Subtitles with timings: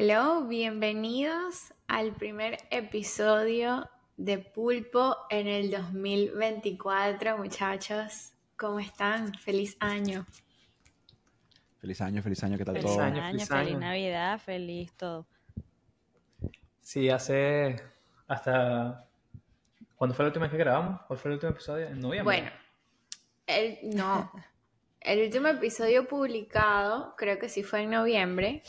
[0.00, 8.30] Hello, bienvenidos al primer episodio de Pulpo en el 2024, muchachos.
[8.56, 9.34] ¿Cómo están?
[9.34, 10.24] Feliz año.
[11.80, 13.00] Feliz año, feliz año, ¿qué tal Feliz todo?
[13.00, 13.80] año, año, feliz feliz año.
[13.80, 15.26] Navidad, feliz todo.
[16.80, 17.82] Sí, hace
[18.28, 19.04] hasta...
[19.96, 21.00] ¿Cuándo fue la última vez que grabamos?
[21.08, 21.88] ¿Cuál fue el último episodio?
[21.88, 22.22] En noviembre.
[22.22, 22.50] Bueno,
[23.48, 24.30] el, no,
[25.00, 28.62] el último episodio publicado creo que sí fue en noviembre,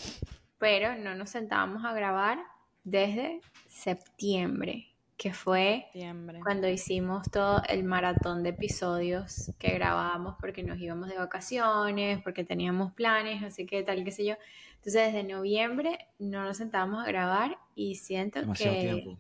[0.60, 2.38] pero no nos sentábamos a grabar
[2.84, 4.88] desde septiembre,
[5.18, 6.40] que fue Septiembre.
[6.44, 12.44] cuando hicimos todo el maratón de episodios que grabábamos porque nos íbamos de vacaciones, porque
[12.44, 14.36] teníamos planes, así que tal, qué sé yo.
[14.76, 19.18] Entonces, desde noviembre no nos sentábamos a grabar y siento Demasiado que tiempo.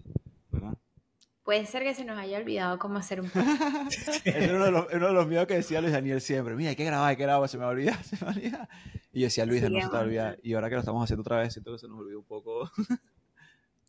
[1.49, 4.23] Puede ser que se nos haya olvidado cómo hacer un podcast.
[4.23, 6.53] Era uno de, los, uno de los miedos que decía Luis Daniel siempre.
[6.53, 8.69] Mira, hay que grabar, hay que grabar, se me olvida, se me olvida.
[9.11, 10.37] Y yo decía, Luis, Sí, no se te olvida.
[10.43, 12.69] Y ahora que lo estamos haciendo otra vez, siento que se nos olvidó un poco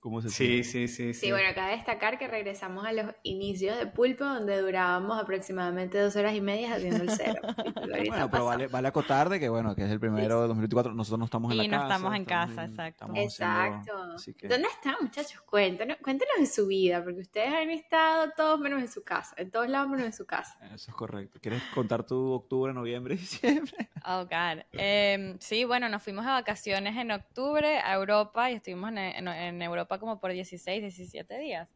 [0.01, 1.27] cómo se Sí, sí, sí, sí.
[1.27, 6.17] Sí, bueno, cabe destacar que regresamos a los inicios de Pulpo, donde durábamos aproximadamente dos
[6.17, 7.41] horas y media haciendo el cero.
[8.11, 10.93] Bueno, pero vale, vale acotar de que, bueno, que es el primero de 2024.
[10.95, 11.87] Nosotros no estamos en la Y no casa.
[11.95, 13.05] estamos en casa, exacto.
[13.05, 14.17] haciendo- Exacto.
[14.39, 15.41] que- ¿Dónde están, muchachos?
[15.43, 19.51] Cuéntanos, cuéntenos de su vida, porque ustedes han estado todos menos en su casa, en
[19.51, 20.56] todos lados menos en su casa.
[20.75, 21.39] Eso es correcto.
[21.43, 23.89] ¿Quieres contar tu octubre, noviembre y diciembre?
[24.06, 24.62] Oh, God.
[24.73, 29.28] Em, sí, bueno, nos fuimos de vacaciones en octubre a Europa y estuvimos en, en-
[29.28, 31.69] en Europa como por 16, 17 días.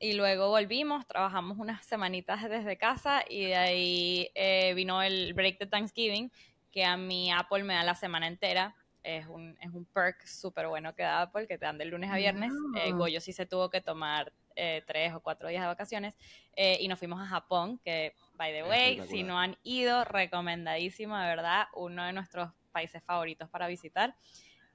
[0.00, 5.58] Y luego volvimos, trabajamos unas semanitas desde casa y de ahí eh, vino el break
[5.58, 6.30] de Thanksgiving,
[6.70, 8.74] que a mí Apple me da la semana entera.
[9.02, 12.10] Es un, es un perk súper bueno que da Apple, que te dan de lunes
[12.10, 12.52] a viernes.
[12.76, 12.98] Eh, Wow.
[12.98, 16.14] Goyo sí se tuvo que tomar eh, tres o cuatro días de vacaciones.
[16.54, 21.16] Eh, y nos fuimos a Japón, que, by the way, si no han ido, recomendadísimo,
[21.16, 24.14] de verdad, uno de nuestros países favoritos para visitar.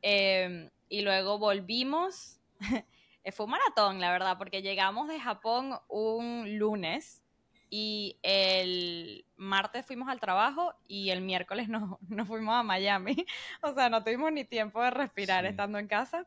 [0.01, 2.39] Eh, y luego volvimos,
[3.33, 7.21] fue un maratón, la verdad, porque llegamos de Japón un lunes
[7.69, 13.25] y el martes fuimos al trabajo y el miércoles nos, nos fuimos a Miami.
[13.61, 15.49] O sea, no tuvimos ni tiempo de respirar Sí.
[15.51, 16.25] estando en casa.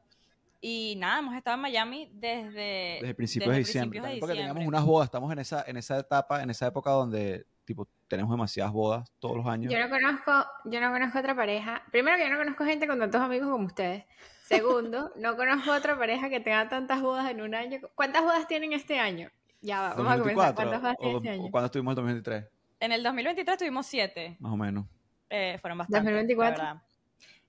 [0.61, 4.01] Y nada, hemos estado en Miami desde, Desde principios de desde diciembre.
[4.01, 4.79] principios de porque teníamos diciembre.
[4.79, 5.07] unas bodas.
[5.07, 9.37] Estamos en esa, en esa etapa, en esa época donde, tipo, tenemos demasiadas bodas todos
[9.37, 9.73] los años.
[9.73, 10.33] Yo no conozco,
[10.65, 11.85] yo no conozco otra pareja.
[11.93, 14.07] Primero que yo no conozco gente con tantos amigos como ustedes.
[14.49, 17.81] Segundo, no conozco otra pareja que tenga tantas bodas en un año.
[17.95, 19.29] ¿Cuántas bodas tienen este año?
[19.61, 20.55] Ya va, vamos a comenzar.
[20.55, 21.51] 2024, ¿Cuántas bodas tienen este año?
[21.51, 22.45] cuando estuvimos en el 2023,
[22.81, 24.37] En el 2023 tuvimos siete.
[24.39, 24.87] más o menos,
[25.31, 26.05] Eh, fueron bastantes.
[26.05, 26.62] 2024.
[26.62, 26.83] la verdad.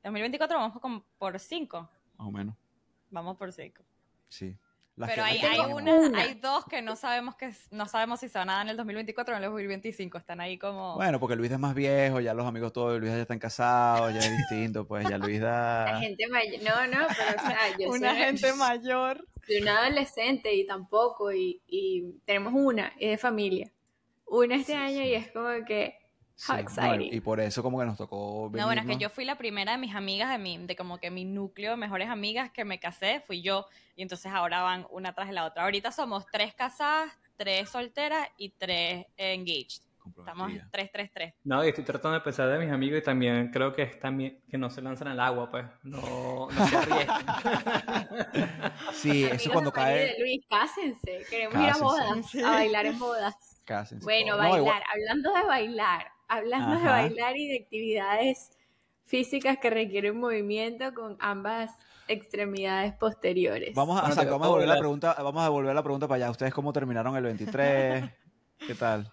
[0.04, 1.90] 2024 vamos como por cinco.
[2.18, 2.56] más o menos,
[3.12, 3.84] Vamos por cinco.
[4.30, 4.58] sí.
[4.98, 6.20] Las Pero que- hay, hay, una, Una.
[6.22, 8.78] hay dos que no sabemos que no sabemos si se van a dar en el
[8.78, 10.18] 2024 o en el 2025.
[10.18, 10.96] Están ahí como.
[10.96, 14.12] Bueno, porque Luis es más viejo, ya los amigos todos de Luis ya están casados,
[14.14, 16.00] ya es distinto, pues ya Luis La da...
[16.00, 16.64] gente mayor.
[16.64, 19.28] No, no, pero o sea, yo una soy, gente mayor.
[19.46, 21.32] soy una adolescente y tampoco.
[21.32, 23.72] Y, y tenemos una, y de familia.
[24.26, 25.10] Una este Sí, año sí.
[25.10, 25.96] y es como que.
[26.40, 27.14] Sí, How no, exciting.
[27.14, 29.40] y por eso como que nos tocó venir, No, bueno, es que yo fui la
[29.40, 32.64] primera de mis amigas, de, mi, de como que mi núcleo de mejores amigas que
[32.64, 33.66] me casé, fui yo.
[33.96, 35.64] Y entonces ahora van una tras de la otra.
[35.64, 39.82] Ahorita somos tres casadas, tres solteras y tres engaged.
[40.20, 41.34] Estamos en 3, 3, 3.
[41.44, 44.40] No, y estoy tratando de pensar de mis amigos y también creo que es también
[44.50, 45.66] que no se lanzan al agua, pues.
[45.84, 47.26] No, no se arriesgan.
[48.94, 50.16] Sí, eso cuando cae...
[50.20, 51.26] Luis, cásense.
[51.30, 51.84] Queremos ir a Cásense.
[51.84, 52.42] bodas, Sí.
[52.44, 53.62] a bailar en bodas.
[53.66, 54.34] Cásense Bueno.
[54.34, 58.52] No, bailar, igual- hablando de bailar, hablando de bailar y de actividades
[59.06, 61.72] físicas que requieren movimiento con ambas
[62.08, 63.74] extremidades posteriores.
[63.76, 65.84] Vamos a, Bueno, o sea, te- vamos a volver la pregunta, vamos a volver la
[65.84, 66.32] pregunta para allá.
[66.32, 68.10] ¿Ustedes cómo terminaron el 23?
[68.68, 69.12] ¿Qué tal?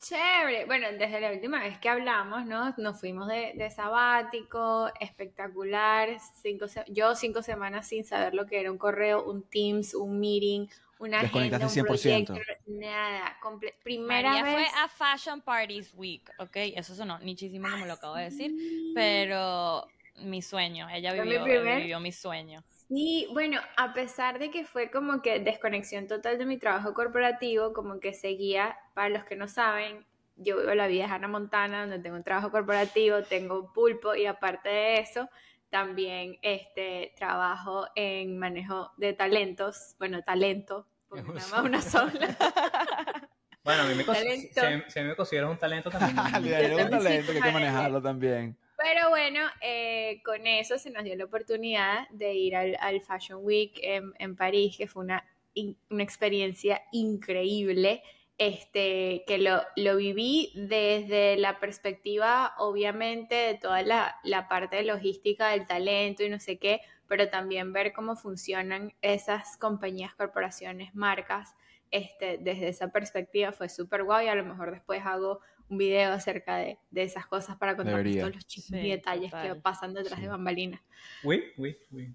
[0.00, 0.64] Chévere.
[0.66, 2.72] Bueno, desde la última vez que hablamos, ¿no?
[2.78, 6.08] Nos fuimos de, de sabático, espectacular.
[6.40, 10.20] Cinco se- yo cinco semanas sin saber lo que era un correo, un Teams, un
[10.20, 11.42] meeting, una agenda, un
[11.72, 12.26] Desconectaste 100%.
[12.34, 12.34] proyecto,
[12.66, 13.36] nada.
[13.42, 14.52] comple- Primera María vez.
[14.52, 16.56] fue a Fashion Parties Week, ¿ok?
[16.76, 18.54] Eso sonó nichísimo como lo acabo de decir,
[18.94, 19.86] pero
[20.16, 22.62] mi sueño, ella mi vivió, primer- vivió mi sueño.
[22.88, 27.72] Sí, bueno, a pesar de que fue como que desconexión total de mi trabajo corporativo,
[27.74, 30.06] como que seguía, para los que no saben,
[30.36, 34.14] yo vivo la vida de Hannah Montana, donde tengo un trabajo corporativo, tengo un pulpo
[34.14, 35.28] y aparte de eso,
[35.70, 42.36] también este, trabajo en manejo de talentos, bueno, talento, porque nada más una sola.
[43.64, 46.16] Bueno, a mí me, mí me considero un talento también.
[46.42, 48.56] Le daría un también talento que hay que manejarlo también.
[48.78, 53.40] Pero bueno, eh, con eso se nos dio la oportunidad de ir al, al Fashion
[53.42, 55.22] Week en, en París, que fue una,
[55.52, 58.02] in- una experiencia increíble.
[58.38, 64.84] Este, que lo, lo viví desde la perspectiva, obviamente, de toda la, la parte de
[64.84, 70.94] logística del talento y no sé qué, pero también ver cómo funcionan esas compañías, corporaciones,
[70.94, 71.56] marcas,
[71.90, 75.40] este, desde esa perspectiva fue súper guay y a lo mejor después hago
[75.70, 78.22] un video acerca de, de esas cosas para contar Debería.
[78.22, 80.22] todos los chismes y Sí, detalles que pasan detrás Sí.
[80.22, 80.80] de bambalinas.
[81.24, 82.14] Uy, uy, uy.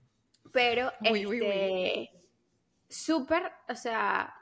[0.51, 2.09] Pero, Uy, uy, uy.
[2.93, 4.35] Súper, o sea,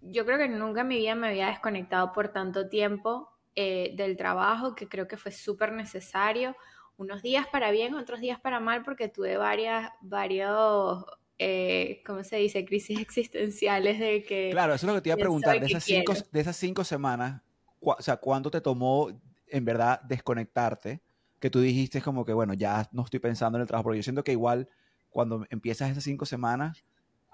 [0.00, 4.16] yo creo que nunca en mi vida me había desconectado por tanto tiempo eh, del
[4.16, 6.56] trabajo, que creo que fue súper necesario.
[6.96, 11.04] Unos días para bien, otros días para mal, porque tuve varias, varios,
[11.38, 12.64] eh, ¿cómo se dice?
[12.64, 14.50] Crisis existenciales de que...
[14.52, 15.60] Claro, eso es lo que te iba a preguntar.
[15.60, 17.42] De esas, cinco, de esas cinco semanas,
[17.80, 19.10] o sea, ¿cuánto te tomó
[19.46, 21.02] en verdad desconectarte?
[21.38, 24.02] Que tú dijiste como que, bueno, ya no estoy pensando en el trabajo, porque yo
[24.02, 24.68] siento que igual
[25.10, 26.84] cuando empiezas esas cinco semanas,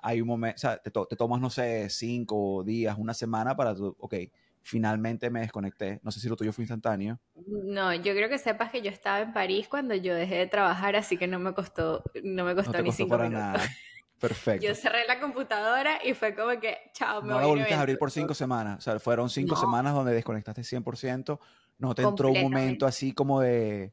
[0.07, 3.57] hay un momento, o sea, te, to- te tomas, no sé, cinco días, una semana
[3.57, 4.15] para tu, ok,
[4.63, 5.99] finalmente me desconecté.
[6.03, 7.19] No sé si lo tuyo fue instantáneo.
[7.47, 10.95] No, yo creo que sepas que yo estaba en París cuando yo dejé de trabajar,
[10.95, 13.47] así que no me costó, no me No costó te ni costó cinco para minutos.
[13.53, 13.69] nada.
[14.21, 14.67] Perfecto.
[14.67, 17.81] Yo cerré la computadora y fue como que, chao, me No voy la volviste a
[17.81, 18.79] abrir por cinco semanas.
[18.79, 19.61] O sea, fueron cinco No.
[19.61, 21.41] semanas donde desconectaste 100%.
[21.79, 23.93] No te entró un momento así como de,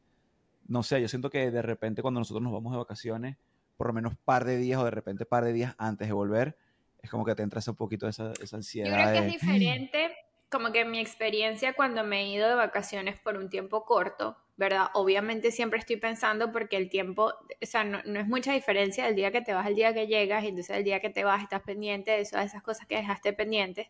[0.67, 3.37] no sé, yo siento que de repente cuando nosotros nos vamos de vacaciones,
[3.81, 6.55] por lo menos par de días o de repente par de días antes de volver,
[7.01, 8.91] es como que te entra ese poquito esa, esa ansiedad.
[8.91, 10.11] Yo creo que es diferente,
[10.49, 14.89] como que mi experiencia cuando me he ido de vacaciones por un tiempo corto, ¿verdad?
[14.93, 19.15] Obviamente siempre estoy pensando porque el tiempo, o sea, no, no es mucha diferencia del
[19.15, 21.41] día que te vas al día que llegas, y entonces el día que te vas
[21.41, 23.87] estás pendiente de todas esas cosas que dejaste pendientes,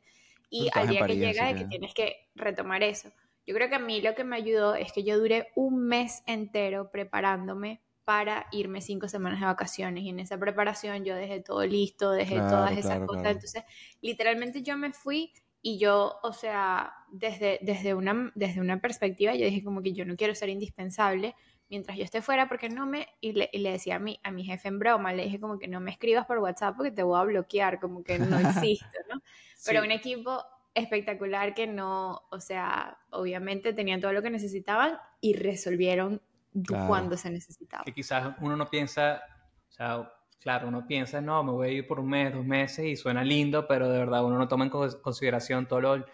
[0.49, 3.11] y al día París, que así llega de que tienes que retomar eso.
[3.45, 6.23] Yo creo que a mí lo que me ayudó es que yo duré un mes
[6.27, 11.65] entero preparándome para irme cinco semanas de vacaciones y en esa preparación yo dejé todo
[11.65, 13.21] listo, dejé Claro, todas esas claro, cosas.
[13.21, 13.35] claro.
[13.37, 13.63] Entonces,
[14.01, 15.31] literalmente yo me fui
[15.61, 20.05] y yo, o sea, desde, desde, una, desde una perspectiva, yo dije como que yo
[20.05, 21.35] no quiero ser indispensable
[21.69, 24.31] mientras yo esté fuera porque no me, y le, y le decía a mi, a
[24.31, 27.03] mi jefe en broma, le dije como que no me escribas por WhatsApp porque te
[27.03, 29.21] voy a bloquear, como que no existo, ¿no?
[29.65, 30.43] Pero un equipo
[30.73, 36.21] espectacular que no, o sea, obviamente tenían todo lo que necesitaban y resolvieron
[36.65, 36.87] Claro.
[36.87, 37.83] cuando se necesitaba.
[37.83, 39.21] que quizás uno no piensa,
[39.69, 42.85] o sea, claro, uno piensa, no, me voy a ir por un mes, dos meses
[42.85, 46.05] y suena lindo, pero de verdad uno no toma en cons- consideración todo lo,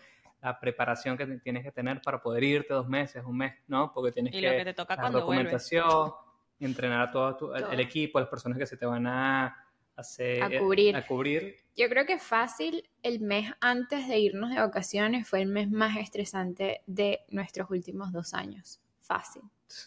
[0.42, 3.92] la preparación que tienes que tener para poder irte dos meses, un mes, ¿no?
[3.94, 5.46] Porque tienes Y que, lo que te toca la cuando vuelves.
[5.52, 6.12] documentación,
[6.60, 7.72] entrenar a todo tu- el, Todo.
[7.72, 9.64] el equipo, las personas que se te van a
[9.96, 10.96] hacer, A cubrir.
[10.96, 11.56] a cubrir.
[11.76, 15.98] Yo creo que fácil, el mes antes de irnos de vacaciones fue el mes más
[15.98, 18.80] estresante de nuestros últimos dos años.
[19.08, 19.42] Fácil.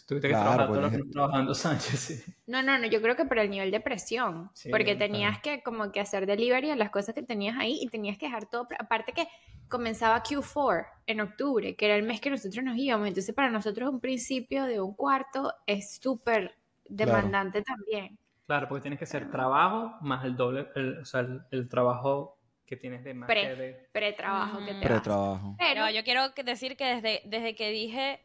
[0.06, 1.55] Tuviste que Claro, trabajar porque- todo lo que trabajando
[1.94, 2.32] Sánchez, sí.
[2.46, 4.99] No, no, no, yo creo que por el nivel de presión, Sí, porque claro.
[5.12, 8.26] tenías que como que hacer delivery a las cosas que tenías ahí y tenías que
[8.26, 9.26] dejar todo, aparte que
[9.69, 13.88] comenzaba Q4 en octubre, que era el mes que nosotros nos íbamos, entonces para nosotros
[13.90, 16.55] un principio de un cuarto es súper
[16.88, 18.19] demandante también.
[18.46, 22.37] Claro, porque tienes que hacer trabajo más el doble, el- o sea, el, el trabajo
[22.67, 23.43] que tienes de más Pre.
[23.43, 24.82] que de- Pre-trabajo que te vas.
[24.84, 25.56] Pretrabajo.
[25.58, 28.20] Pero No, yo quiero decir que desde, desde que dije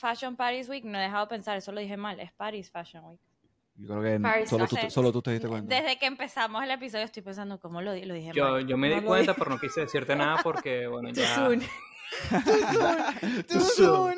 [0.00, 3.04] Fashion Paris Week no he dejado de pensar, eso lo dije mal, es Paris Fashion
[3.04, 3.20] Week.
[3.76, 4.90] Yo creo que Paris, solo no tú, sé.
[4.90, 5.74] solo tú te diste cuenta.
[5.74, 8.66] Desde que empezamos el episodio estoy pensando cómo lo, di- lo dije Yo, mal.
[8.66, 11.34] yo me No di cuenta, pero no quise decirte nada porque, bueno, Too ya...
[11.34, 11.60] soon.
[13.48, 14.16] Too soon.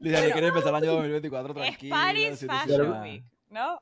[0.00, 1.94] Lisa, le quiere empezar el año 2024 Es tranquilo.
[1.96, 3.00] Paris sin Fashion.
[3.02, 3.80] Week, ¿no?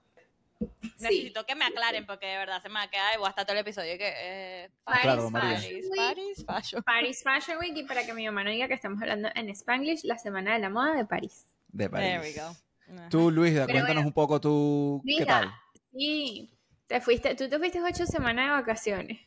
[0.99, 3.31] Necesito que me aclaren porque de verdad se me va a quedar y voy a
[3.31, 5.31] estar todo el episodio que eh, Paris Claro.
[5.31, 5.97] Paris, Week.
[5.97, 6.83] Paris Fashion.
[6.83, 10.05] Paris Fashion Week y para que mi mamá no diga que estamos hablando en Spanglish,
[10.05, 11.47] la semana de la moda de París.
[11.69, 12.37] De There we París.
[12.37, 12.95] go.
[12.95, 13.09] Ajá.
[13.11, 14.09] Tú, Luisa, Pero cuéntanos bueno.
[14.09, 15.53] un poco tú, ¿qué Mira, tal?
[15.93, 16.51] Sí,
[16.87, 19.19] te fuiste, tú te fuiste ocho semanas de vacaciones.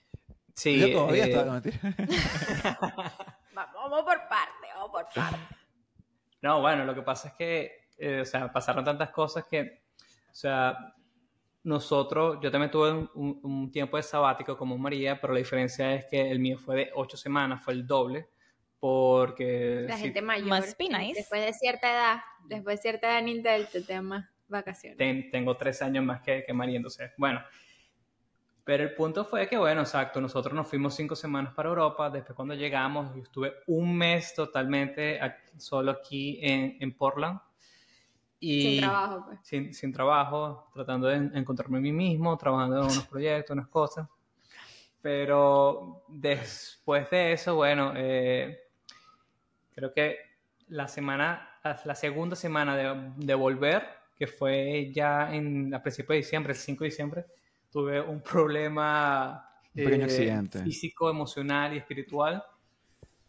[0.56, 1.62] Sí, Yo todavía eh, estaba,
[3.54, 5.38] Vamos por parte, vamos por parte.
[6.42, 9.84] No, bueno, lo que pasa es que, eh, o sea, pasaron tantas cosas que,
[10.32, 10.96] o sea,
[11.64, 16.32] nosotros, yo también tuve un, tiempo de sabático como María, pero la diferencia es que
[16.32, 18.28] el mío fue de ocho semanas, fue el doble,
[18.80, 19.86] porque...
[19.88, 21.14] La sí, gente mayor, nice.
[21.16, 24.98] después de cierta edad, después de cierta edad en Intel, te te da más vacaciones.
[24.98, 27.42] ten- tengo tres años más que, que María, entonces, bueno.
[28.64, 32.36] Pero el punto fue que, bueno, exacto, nosotros nos fuimos cinco semanas para Europa, después
[32.36, 37.40] cuando llegamos, yo estuve un mes totalmente aquí- solo aquí en, en Portland.
[38.40, 39.40] Y Sin trabajo, pues.
[39.42, 43.68] sin, sin trabajo, tratando de en- encontrarme a mí mismo, trabajando en unos proyectos, unas
[43.70, 44.08] cosas.
[45.02, 48.60] Pero después de eso, bueno, eh,
[49.74, 50.18] creo que
[50.68, 51.50] la semana,
[51.86, 53.84] la segunda semana de, de volver,
[54.18, 57.26] que fue ya en, a principios de diciembre, el 5 de diciembre,
[57.72, 60.60] tuve un problema Un pequeño eh, accidente.
[60.62, 62.44] físico, emocional y espiritual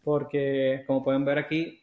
[0.03, 1.81] porque como pueden ver aquí,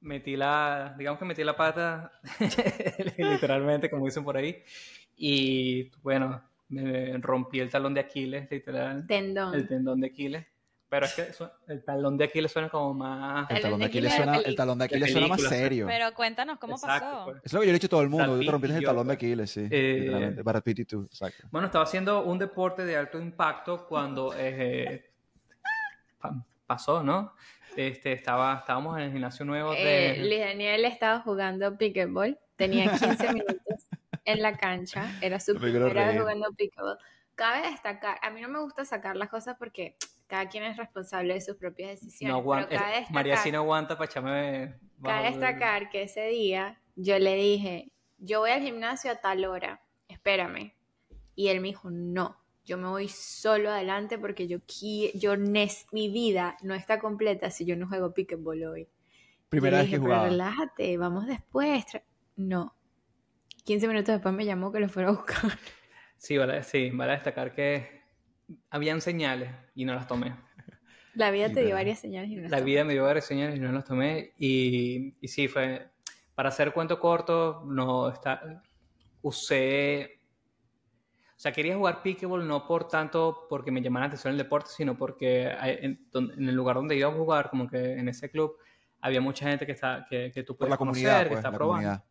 [0.00, 2.12] metí la, digamos que metí la pata,
[3.18, 4.62] literalmente, como dicen por ahí,
[5.16, 9.06] y bueno, me rompí el talón de Aquiles, literal.
[9.06, 9.54] Tendón.
[9.54, 10.46] El tendón de Aquiles.
[10.90, 11.28] Pero es que
[11.70, 13.50] el talón de Aquiles suena como más...
[13.50, 15.86] El talón de Aquiles suena, el talón de Aquiles suena más serio.
[15.86, 17.24] Pero cuéntanos cómo Exacto, pasó.
[17.26, 17.36] pues.
[17.36, 18.38] Eso es lo que yo le he dicho a todo el mundo.
[18.38, 19.16] Tú te rompiste el talón de pues.
[19.18, 19.68] Aquiles, sí.
[19.70, 20.62] Eh, literalmente.
[20.62, 21.46] Pitt y tú, exacto.
[21.50, 25.10] Bueno, estaba haciendo un deporte de alto impacto cuando eh,
[26.22, 27.34] pa- pasó, ¿no?
[27.76, 30.12] Este, estaba, estábamos en el gimnasio nuevo de...
[30.12, 33.88] Eh, Luis Daniel estaba jugando pickleball, tenía 15 minutos
[34.24, 36.98] en la cancha, era su primera vez jugando pickleball.
[37.34, 39.96] Cabe destacar, a mí no me gusta sacar las cosas porque
[40.26, 42.32] cada quien es responsable de sus propias decisiones.
[42.32, 44.74] no aguanta, pero cabe María sí no aguanta para echarme...
[45.02, 49.80] Cabe destacar que ese día yo le dije, yo voy al gimnasio a tal hora,
[50.08, 50.74] espérame.
[51.36, 52.36] Y él me dijo, no,
[52.68, 54.58] yo me voy solo adelante porque yo,
[55.14, 55.34] yo
[55.92, 58.88] mi vida no está completa si yo no juego pickleball hoy.
[59.48, 60.28] Primera vez que jugaba.
[60.28, 61.86] relájate, vamos después.
[62.36, 62.74] No.
[63.64, 65.50] 15 minutos después me llamó que lo fuera a buscar.
[66.18, 68.02] Sí, vale, sí, vale destacar que
[68.70, 70.36] habían señales y no las tomé.
[71.14, 73.56] La vida te dio varias señales y no La las vida me dio varias señales
[73.56, 74.34] y no las tomé.
[74.38, 75.88] Y, y sí, fue.
[76.34, 78.62] Para hacer cuento corto, no está.
[79.22, 80.17] Usé.
[81.38, 84.70] O sea, quería jugar pickleball no por tanto porque me llamara la atención el deporte,
[84.76, 88.56] sino porque en, en el lugar donde iba a jugar, como que en ese club,
[89.00, 91.50] había mucha gente que, está, que, que tú puedes la conocer, comunidad, que pues, está
[91.52, 91.82] la probando.
[91.84, 92.04] comunidad.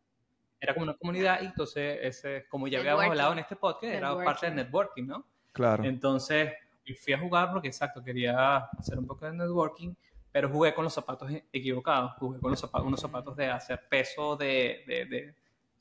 [0.61, 3.11] Era como una comunidad y entonces, ese, como ya habíamos Networking.
[3.11, 5.03] hablado en este podcast, era parte del Networking.
[5.03, 5.51] networking, ¿no?
[5.51, 5.83] Claro.
[5.83, 6.53] Entonces,
[6.97, 9.93] fui a jugar porque, exacto, quería hacer un poco de networking,
[10.31, 12.13] pero jugué con los zapatos equivocados.
[12.13, 15.35] Jugué con los zapatos, unos zapatos de hacer peso de, de, de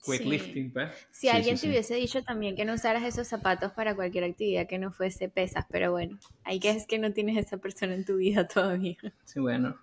[0.07, 0.91] weightlifting, pues.
[1.11, 1.69] Si Sí, alguien sí, te sí.
[1.69, 5.65] hubiese dicho también que no usaras esos zapatos para cualquier actividad que no fuese pesas,
[5.71, 8.97] pero bueno, hay que es que no tienes esa persona en tu vida todavía.
[9.25, 9.77] Sí, bueno.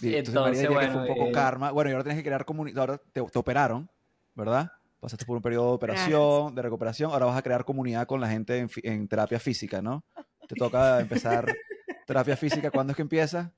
[0.00, 1.70] Y entonces, María Entonces, diría que fue bueno, un poco eh, karma.
[1.70, 2.78] Bueno, y ahora tienes que crear comunidad.
[2.80, 3.88] Ahora te, te operaron,
[4.34, 4.70] ¿verdad?
[5.00, 7.10] Pasaste por un periodo de operación, de recuperación.
[7.12, 10.04] Ahora vas a crear comunidad con la gente en, en terapia física, ¿no?
[10.48, 11.46] Te toca empezar
[12.06, 12.70] terapia física.
[12.70, 13.52] ¿Cuándo es que empieza?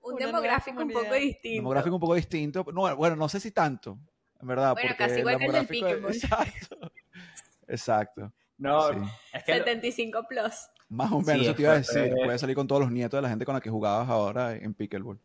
[0.00, 1.56] Un Una demográfico un poco distinto.
[1.56, 2.64] Demográfico un poco distinto.
[2.72, 3.98] No, bueno, no sé si tanto,
[4.40, 4.72] en verdad.
[4.72, 6.92] Bueno, porque casi igual que el del es- Exacto.
[7.68, 8.32] Exacto.
[8.58, 8.98] No, Sí.
[9.32, 9.52] es que...
[9.54, 10.52] 75 plus.
[10.88, 12.10] Más o Sí, menos, eso te iba a decir.
[12.12, 14.54] fue- Puedes salir con todos los nietos de la gente con la que jugabas ahora
[14.54, 15.18] en Pickleball.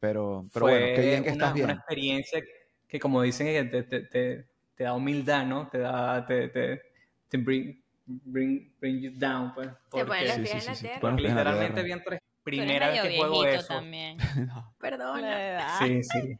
[0.00, 1.64] Pero, pero fue bueno, qué bien que una, estás bien.
[1.66, 2.42] una experiencia
[2.88, 5.68] que, como dicen, que te, te, te, te da humildad, ¿no?
[5.68, 6.26] Te da...
[6.26, 6.82] Te, te,
[7.28, 9.68] te bring, bring, bring you down, pues.
[9.92, 11.12] Te ponen los pies sí, en la tierra.
[11.16, 12.20] Literalmente bien tres.
[12.42, 13.68] Primera vez que juego eso.
[13.68, 14.18] también.
[14.48, 14.74] No.
[14.80, 15.20] Perdona.
[15.20, 15.78] La edad.
[15.78, 16.38] Sí, sí.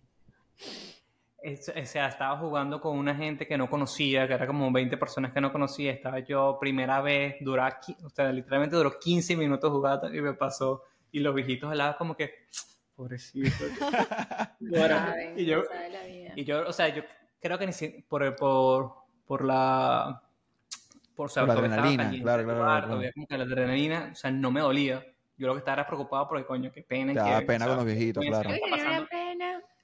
[1.43, 4.97] Es- o sea, estaba jugando con una gente que no conocía, que era como 20
[4.97, 5.91] personas que no conocía.
[5.93, 10.85] Estaba yo primera vez, duraba, o sea, literalmente duró 15 minutos jugando y me pasó.
[11.11, 12.33] Y los viejitos al lado como que,
[12.95, 13.49] pobrecito.
[14.71, 16.33] Saben, y yo, sabe la vida.
[16.37, 17.03] y yo, o sea, yo
[17.41, 18.93] creo que ni si- por, por,
[19.27, 20.23] por la...
[21.15, 23.11] Por, o sea, Por la adrenalina, caliente claro, claro, claro.
[23.15, 25.05] como que la adrenalina, o sea, no me dolía.
[25.37, 27.13] Yo lo que estaba era preocupado porque, coño, qué pena.
[27.13, 28.51] Daba que, pena o sea, con los viejitos, ¿qué claro.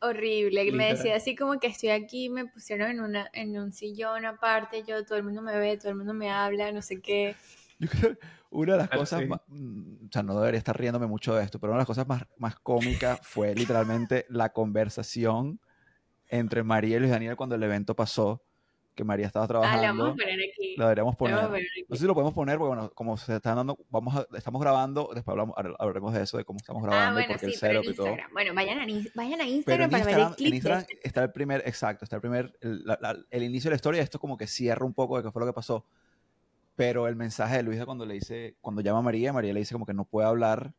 [0.00, 0.64] Horrible.
[0.64, 0.96] y Me Literal.
[0.96, 5.04] decía así como que estoy aquí, me pusieron en, una, en un sillón aparte, yo,
[5.04, 7.36] todo el mundo me ve, todo el mundo me habla, no sé qué.
[7.78, 8.16] Yo creo
[8.50, 9.26] una de las cosas, sí.
[9.26, 11.86] ma- mm, o sea, no debería estar riéndome mucho de esto, pero una de las
[11.86, 15.60] cosas más, más cómicas fue literalmente la conversación
[16.28, 18.42] entre María y Luis Daniel cuando el evento pasó,
[18.98, 19.86] que María estaba Ah, la trabajando.
[20.04, 20.74] vamos a poner aquí.
[20.76, 21.62] La deberíamos La poner.
[21.88, 24.60] No sé si lo podemos poner, porque bueno, como se están dando, vamos a- estamos
[24.60, 27.40] grabando, después hablamos, habl- hablaremos de eso, de cómo estamos Ah, grabando y bueno, por
[27.40, 28.06] qué el sí, pero en setup y todo.
[28.08, 28.32] Instagram.
[28.34, 30.50] Bueno, vayan a, vayan a Instagram para ver el Instagram, en clip.
[30.50, 30.94] de Instagram esto.
[31.04, 34.02] está el primer, exacto, está el primer, el, la- la- el inicio de la historia,
[34.02, 35.86] esto como que cierra un poco de qué fue lo que pasó.
[36.76, 39.74] Pero el mensaje de Luisa cuando le dice, cuando llama a María, María le dice
[39.74, 40.74] como que no puede hablar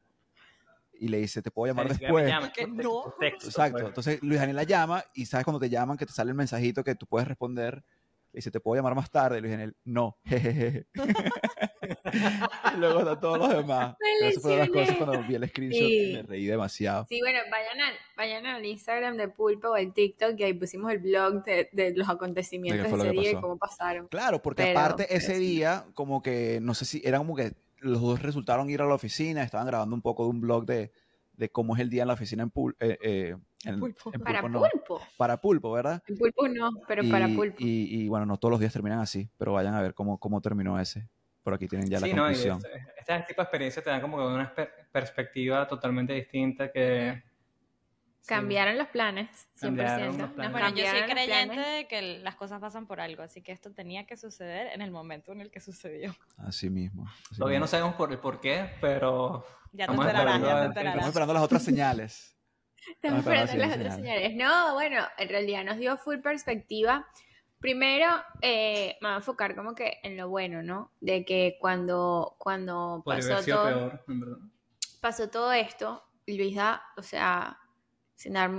[1.01, 2.27] y le dice, te puedo llamar me después.
[2.27, 3.13] llaman, Que no.
[3.19, 3.71] texto, Exacto.
[3.77, 3.85] pues.
[3.85, 6.83] Entonces Luis Daniel la llama y sabes cuando te llaman que te sale el mensajito
[6.83, 7.83] que tú puedes responder.
[8.31, 9.41] Le dice, te puedo llamar más tarde.
[9.41, 10.17] Luis Daniel, no.
[10.23, 10.85] jejeje.
[12.75, 13.95] y luego están todos los demás.
[14.21, 16.11] Esas fueron las cosas cuando vi el screenshot Sí.
[16.15, 17.05] me reí demasiado.
[17.09, 20.91] Sí, bueno, vayan al, vayan al Instagram de Pulpo o al TikTok y ahí pusimos
[20.91, 24.07] el blog de, de los acontecimientos fue de ese que día y cómo pasaron.
[24.07, 25.39] Claro, porque Pero- aparte pero ese sí.
[25.39, 28.93] día, como que, no sé si, era como que los dos resultaron ir a la
[28.95, 30.91] oficina, estaban grabando un poco de un blog de,
[31.39, 34.11] de cómo es el día en la oficina en, Pul- eh, eh, en- Pulpo.
[34.13, 35.01] en Para Pulpo, no, Pulpo.
[35.17, 36.03] para Pulpo, ¿verdad?
[36.05, 37.55] En Pulpo no, pero y, para Pulpo.
[37.59, 40.41] Y, y, bueno, no todos los días terminan así, pero vayan a ver cómo, cómo
[40.41, 41.07] terminó ese.
[41.41, 42.57] Por aquí tienen ya Sí, la no, conclusión.
[42.57, 47.23] este, este tipo de experiencias te dan como una per- perspectiva totalmente distinta que,
[48.25, 49.61] Cambiaron los planes, 100%.
[49.61, 50.51] Cambiaron los No, planes.
[50.51, 54.05] bueno, yo soy creyente de que las cosas pasan por algo, así que esto tenía
[54.05, 56.15] que suceder en el momento en el que sucedió.
[56.37, 57.05] Así mismo.
[57.29, 60.85] así Todavía no sabemos por el por qué, pero Ya te esperando ya te estamos
[60.85, 62.35] Estamos esperando las otras señales.
[62.89, 64.35] Estamos esperando las otras señales.
[64.35, 67.07] No, bueno, en realidad nos dio full perspectiva.
[67.59, 68.07] Primero,
[68.41, 70.93] eh, me voy a enfocar como que en lo bueno, ¿no?
[71.01, 74.03] De que cuando, cuando pasó todo, peor,
[75.01, 77.59] pasó todo esto, Luisa, o sea,
[78.19, 78.51] sin dar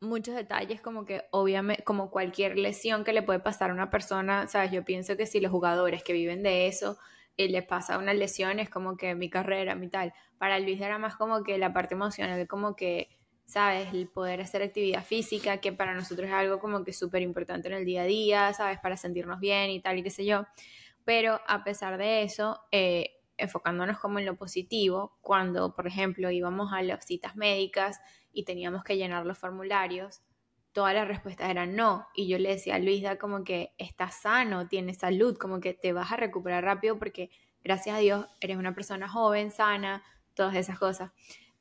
[0.00, 4.46] muchos detalles, como que obviamente, como cualquier lesión que le puede pasar a una persona,
[4.48, 4.70] ¿sabes?
[4.70, 6.98] Yo pienso que si los jugadores que viven de eso
[7.34, 10.12] y les pasa una lesión, es como que mi carrera, mi tal.
[10.36, 13.08] Para Luis era más como que la parte emocional, como que,
[13.46, 13.94] ¿sabes?
[13.94, 17.74] El poder hacer actividad física, que para nosotros es algo como que súper importante en
[17.74, 18.78] el día a día, ¿sabes?
[18.80, 20.44] Para sentirnos bien y tal, y qué sé yo.
[21.06, 26.72] Pero a pesar de eso, eh, enfocándonos como en lo positivo, cuando, por ejemplo, íbamos
[26.72, 28.00] a las citas médicas
[28.32, 30.22] y teníamos que llenar los formularios,
[30.72, 32.06] todas las respuestas eran no.
[32.14, 35.92] Y yo le decía a Luisa como que estás sano, tienes salud, como que te
[35.92, 37.30] vas a recuperar rápido porque
[37.62, 40.02] gracias a Dios eres una persona joven, sana,
[40.34, 41.12] todas esas cosas.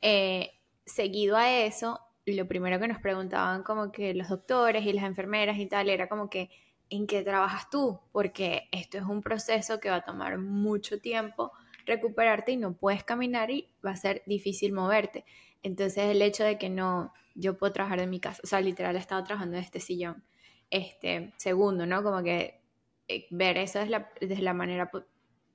[0.01, 0.51] Eh,
[0.85, 5.57] seguido a eso, lo primero que nos preguntaban como que los doctores y las enfermeras
[5.57, 6.49] y tal era como que
[6.89, 7.99] ¿en qué trabajas tú?
[8.11, 11.51] Porque esto es un proceso que va a tomar mucho tiempo
[11.85, 15.25] recuperarte y no puedes caminar y va a ser difícil moverte.
[15.63, 18.95] Entonces el hecho de que no, yo puedo trabajar de mi casa, o sea, literal
[18.95, 20.23] he estado trabajando en este sillón.
[20.69, 22.01] Este, segundo, ¿no?
[22.01, 22.61] Como que
[23.07, 24.89] eh, ver eso desde la, desde la manera,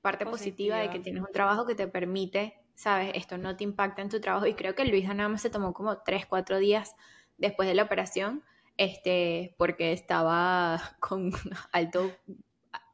[0.01, 0.77] parte positiva.
[0.77, 1.03] de que Positiva.
[1.03, 3.11] tienes un trabajo que te permite, ¿sabes?
[3.15, 5.73] Esto no te impacta en tu trabajo y creo que Luisa nada más se tomó
[5.73, 6.95] como 3, 4 días
[7.37, 8.43] después de la operación,
[8.77, 11.31] este, porque estaba con
[11.71, 12.11] alto,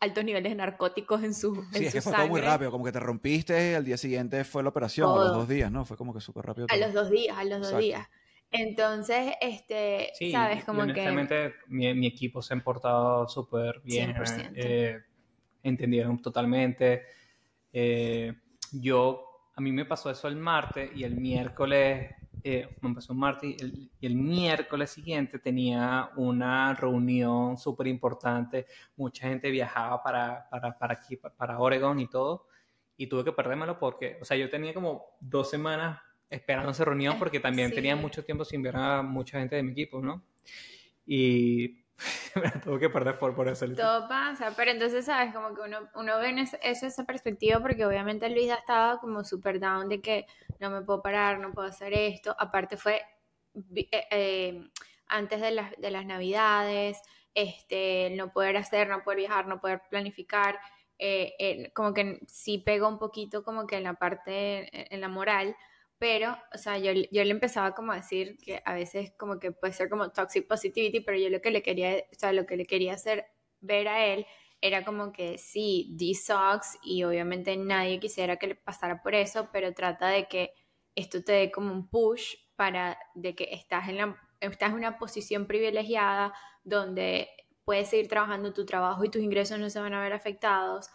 [0.03, 2.71] altos niveles de narcóticos en su, Sí, en es su que fue todo muy rápido.
[2.71, 5.85] Como que te rompiste, al día siguiente fue la operación, a los dos días, ¿no?
[5.85, 6.67] Fue como que súper rápido.
[6.69, 7.83] A los dos días, a los dos Exacto.
[7.85, 8.07] días.
[8.51, 10.91] Entonces, este, Sí, sabes, y como que...
[10.91, 14.13] honestamente mi, mi equipo se han portado súper bien.
[14.13, 14.51] 100%.
[14.55, 14.97] eh,
[15.63, 17.03] entendieron totalmente.
[17.71, 18.33] Eh,
[18.73, 22.11] yo, a mí me pasó eso el martes y el miércoles,
[22.43, 23.55] eh, me pasó el martes
[24.01, 28.65] y el, miércoles siguiente tenía una reunión súper importante.
[28.97, 32.47] Mucha gente viajaba para, para, para aquí, pa- para Oregon y todo.
[32.97, 37.15] Y tuve que perdérmelo porque, o sea, yo tenía como dos semanas esperando esa reunión
[37.15, 37.75] Eh, porque también sí.
[37.75, 40.23] tenía mucho tiempo sin ver a mucha gente de mi equipo, ¿no?
[41.05, 41.82] Y
[42.35, 43.65] me la tuve que perder por, por eso.
[43.75, 45.33] Todo pasa, pero entonces, ¿sabes?
[45.33, 49.23] Como que uno, uno ve en es- eso, esa perspectiva, porque obviamente Luisa estaba como
[49.23, 50.27] súper down de que
[50.59, 52.35] no me puedo parar, no puedo hacer esto.
[52.37, 53.01] Aparte fue
[53.75, 54.69] eh, eh,
[55.07, 57.01] antes de las, de las navidades,
[57.33, 60.59] este, no poder hacer, no poder viajar, no poder planificar,
[60.99, 65.07] eh, eh, como que sí pega un poquito como que en la parte, en la
[65.09, 65.55] moral,
[66.03, 69.53] pero, o sea, yo, yo le empezaba como a decir que a veces como que
[69.53, 72.57] puede ser como toxic positivity, pero yo lo que le quería, o sea, lo que
[72.57, 73.27] le quería hacer
[73.61, 74.25] ver a él
[74.59, 79.47] era como que sí, this sucks y obviamente nadie quisiera que le pasara por eso,
[79.53, 80.51] pero trata de que
[80.93, 84.97] esto te dé como un push para de que estás en, la, estás en una
[84.97, 86.33] posición privilegiada
[86.65, 87.29] donde
[87.63, 90.89] puedes seguir trabajando tu trabajo y tus ingresos no se van a ver afectados,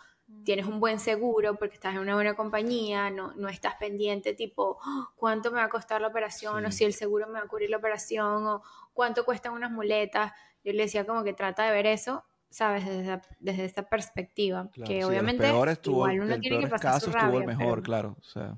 [0.44, 4.78] tienes un buen seguro porque estás en una buena compañía, no, no estás pendiente tipo
[4.84, 7.48] "Oh, cuánto me va a costar la operación o si el seguro me va a
[7.48, 8.62] cubrir la operación o
[8.92, 10.32] cuánto cuestan unas muletas.
[10.64, 12.84] Yo le decía como que trata de ver eso, ¿sabes?
[12.86, 16.58] Desde esa, desde esa perspectiva, Claro, que sí, obviamente peores tuvo, igual uno el tiene
[16.60, 18.16] que pasar su rabia, el mejor, pero- claro.
[18.18, 18.56] O sea,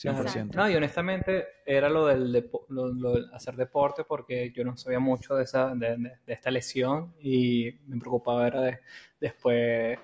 [0.00, 0.22] Claro.
[0.22, 0.56] 100%.
[0.56, 4.76] No, y honestamente era lo del depo- lo- lo del hacer deporte porque yo no
[4.76, 8.80] sabía mucho de, esa, de, de- de esta lesión y me preocupaba era de,
[9.20, 9.98] después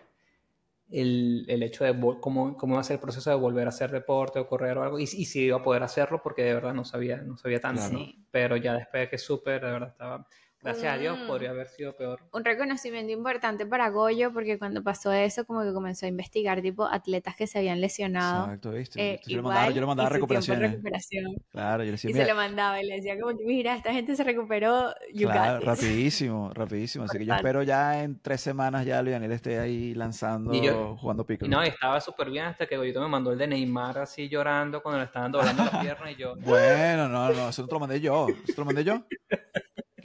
[0.90, 3.90] el, el hecho de cómo, cómo iba a ser el proceso de volver a hacer
[3.90, 6.75] deporte o correr o algo y, y si iba a poder hacerlo porque de verdad
[6.75, 7.99] no sabía, no sabía tanto, Claro.
[7.99, 8.07] ¿no?
[8.31, 10.29] Pero ya después de que supe, de verdad estaba,
[10.66, 11.26] gracias a Dios, Mm.
[11.26, 12.20] podría haber sido peor.
[12.33, 16.85] un reconocimiento importante para Goyo porque cuando pasó eso como que comenzó a investigar tipo
[16.85, 19.00] atletas que se habían lesionado Exacto, ¿viste?
[19.00, 20.70] eh, yo, le igual, mandaba, yo le recuperaciones.
[20.72, 23.44] recuperación Claro, yo le decía, y mira, se lo mandaba y le decía como que
[23.44, 25.66] mira esta gente se recuperó you claro, got this".
[25.68, 27.05] rapidísimo, rapidísimo.
[27.05, 30.96] Así que yo espero ya en tres semanas ya Lionel esté ahí lanzando, Y yo-
[30.98, 31.46] jugando pico.
[31.46, 34.98] no, estaba súper bien hasta que Goyito me mandó el de Neymar así llorando cuando
[34.98, 36.35] le estaban doblando la pierna y yo...
[36.37, 38.26] Bueno, no, no, eso te lo mandé yo.
[38.29, 39.05] ¿Eso te lo mandé yo?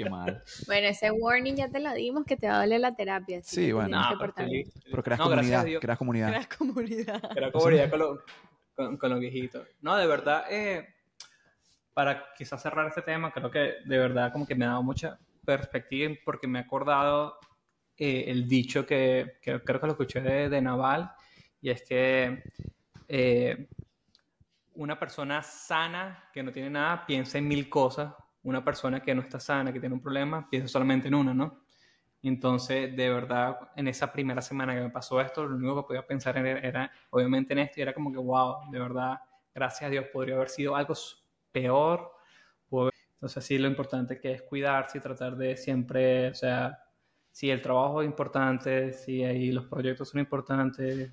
[0.03, 0.43] Qué mal.
[0.67, 3.67] bueno ese warning ya te lo dimos que te va a doler la terapia Sí,
[3.67, 3.99] que bueno.
[3.99, 4.33] No, pero.
[4.35, 6.27] Pero creas No, comunidad, creas comunidad.
[6.29, 7.31] Creas comunidad.
[7.37, 8.23] Era comunidad con, lo-
[8.75, 9.67] con, con los viejitos.
[9.81, 10.87] No, de verdad, eh,
[11.93, 15.19] para quizás cerrar este tema, creo que de verdad como que me ha dado mucha
[15.45, 17.37] perspectiva porque me he acordado
[17.97, 21.11] eh, el dicho que, que creo que lo escuché de, de Naval
[21.61, 22.43] y es que
[23.07, 23.67] eh,
[24.75, 29.21] una persona sana que no tiene nada piensa en mil cosas, una persona que no
[29.21, 31.63] está sana, que tiene un problema, piensa solamente en una, ¿no?
[32.23, 36.06] Entonces, de verdad, en esa primera semana que me pasó esto, lo único que podía
[36.06, 39.19] pensar era, era, obviamente en esto y era como que, wow, de verdad,
[39.54, 40.93] gracias a Dios, podría haber sido algo
[41.51, 42.12] peor.
[43.13, 46.80] Entonces, sí, lo importante que es cuidarse y tratar de siempre, o sea,
[47.32, 51.12] si el trabajo es importante, si ahí los proyectos son importantes,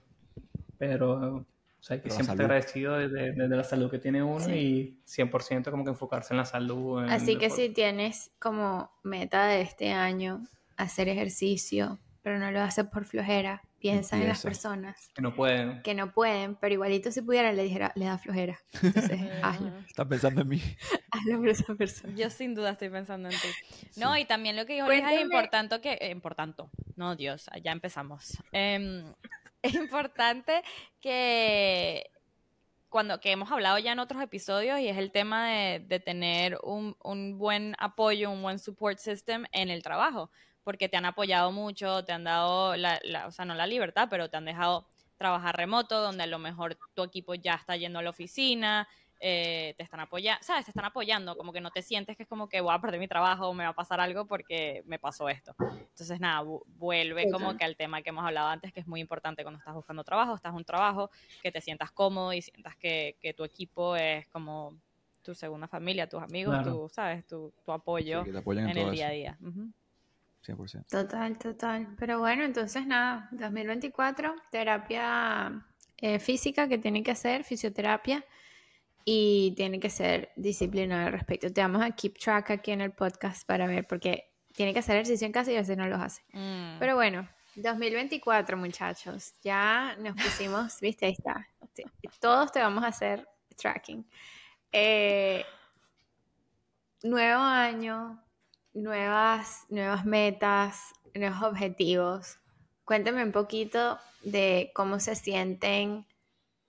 [0.78, 1.44] pero
[1.80, 5.84] o sea, que siempre estar agradecido desde, la salud que tiene uno y 100% como
[5.84, 7.04] que enfocarse en la salud.
[7.08, 10.42] Así que si tienes como meta de este año
[10.76, 15.82] hacer ejercicio, pero no lo haces por flojera, piensa en las personas que no pueden.
[15.82, 18.58] Que no pueden, pero igualito si pudiera le dijera, le da flojera.
[18.82, 19.72] Entonces, hazlo.
[19.86, 20.60] Estás pensando en mí.
[21.12, 22.14] hazlo por esa persona.
[22.16, 23.48] Yo sin duda estoy pensando en ti.
[23.96, 26.64] No, y también lo que dijo Luis es importante que, eh, importante,
[26.96, 28.36] no Dios, ya empezamos.
[28.52, 29.04] Em,
[29.62, 30.62] es importante
[31.00, 32.10] que
[32.88, 36.58] cuando que hemos hablado ya en otros episodios y es el tema de, de tener
[36.62, 40.30] un, un, buen apoyo, un buen support system en el trabajo
[40.68, 44.28] porque te han apoyado mucho, te han dado, la, o sea, no la libertad, pero
[44.28, 48.02] te han dejado trabajar remoto, donde a lo mejor tu equipo ya está yendo a
[48.02, 48.86] la oficina,
[49.20, 50.64] eh, te están apoyando, ¿sabes?
[50.64, 53.00] Te están apoyando, como que no te sientes que es como que voy a perder
[53.00, 55.54] mi trabajo, me va a pasar algo porque me pasó esto.
[55.58, 59.42] Entonces, nada, vuelve como que al tema que hemos hablado antes, que es muy importante
[59.42, 61.10] cuando estás buscando trabajo, estás en un trabajo,
[61.42, 64.78] que te sientas cómodo y sientas que, que tu equipo es como
[65.22, 67.26] tu segunda familia, tus amigos, tu, ¿sabes?
[67.26, 69.38] Tu, tu apoyo en, el día a día.
[69.40, 70.86] 100%.
[70.88, 71.94] Total, total.
[71.98, 75.66] Pero bueno, entonces nada, 2024, terapia
[75.98, 78.24] eh, física que tiene que hacer, fisioterapia,
[79.10, 81.50] y tiene que ser disciplinada al respecto.
[81.50, 84.96] Te vamos a keep track aquí en el podcast para ver, porque tiene que hacer
[84.96, 86.20] ejercicio en casa y a veces no los hace.
[86.34, 86.78] Mm.
[86.78, 91.48] Pero bueno, 2024, muchachos, ya nos pusimos, viste, ahí está.
[92.20, 94.06] Todos te vamos a hacer tracking.
[94.72, 95.42] Eh,
[97.02, 98.22] nuevo año,
[98.74, 102.36] nuevas, nuevas metas, nuevos objetivos.
[102.84, 106.04] Cuéntame un poquito de cómo se sienten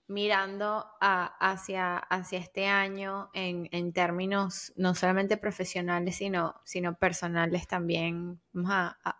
[0.09, 8.41] mirando hacia, hacia este año en, términos no solamente profesionales, sino, sino personales también.
[8.51, 9.15] Vamos a,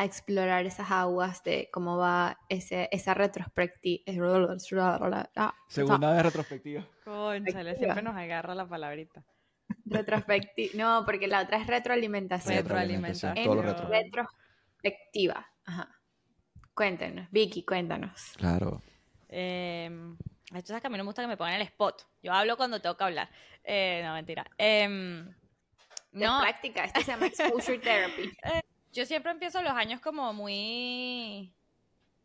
[0.00, 4.04] explorar esas aguas de cómo va ese, esa retrospectiva.
[5.66, 6.86] Segunda vez retrospectiva.
[7.04, 9.24] Conchale, siempre nos agarra la palabrita.
[9.84, 10.72] Retrospectiva.
[10.76, 12.58] No, porque la otra es retroalimentación.
[12.58, 13.34] Retroalimentación.
[13.88, 15.48] Retrospectiva.
[15.64, 16.00] Ajá.
[16.74, 17.28] Cuéntenos.
[17.32, 18.34] Vicky, cuéntanos.
[18.36, 18.80] Claro.
[19.28, 19.90] Eh,
[20.64, 22.06] sabes que a mí no me gusta que me pongan el spot.
[22.22, 23.30] Yo hablo cuando tengo que hablar.
[23.64, 24.44] Eh, no, mentira.
[24.56, 24.88] Eh,
[26.12, 26.40] no.
[26.40, 26.84] práctica.
[26.84, 28.32] Esto se llama exposure therapy.
[28.44, 28.60] Eh,
[28.92, 31.52] yo siempre empiezo los años como muy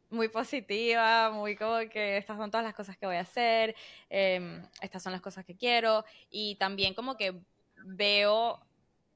[0.10, 3.76] muy positiva, muy como que estas son todas las cosas que voy a hacer,
[4.10, 7.42] em, estas son las cosas que quiero y también como que
[7.84, 8.60] veo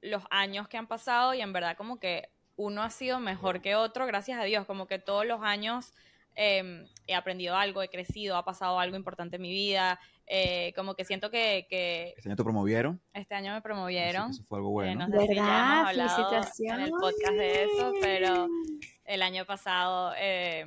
[0.02, 3.76] los años que han pasado y en verdad como que uno ha sido mejor que
[3.76, 5.94] otro, gracias a Dios, como que todos los años
[6.38, 10.96] em, he aprendido algo, he crecido, ha pasado algo importante en mi vida, eh, como
[10.96, 11.66] que siento que,
[12.16, 13.02] ¿Este año te promovieron?
[13.14, 14.32] Este año me promovieron.
[14.32, 15.06] Eso fue algo bueno.
[15.06, 18.48] Eh, no sé si ya hemos hablado en el podcast de eso, pero
[19.06, 20.66] el año pasado eh,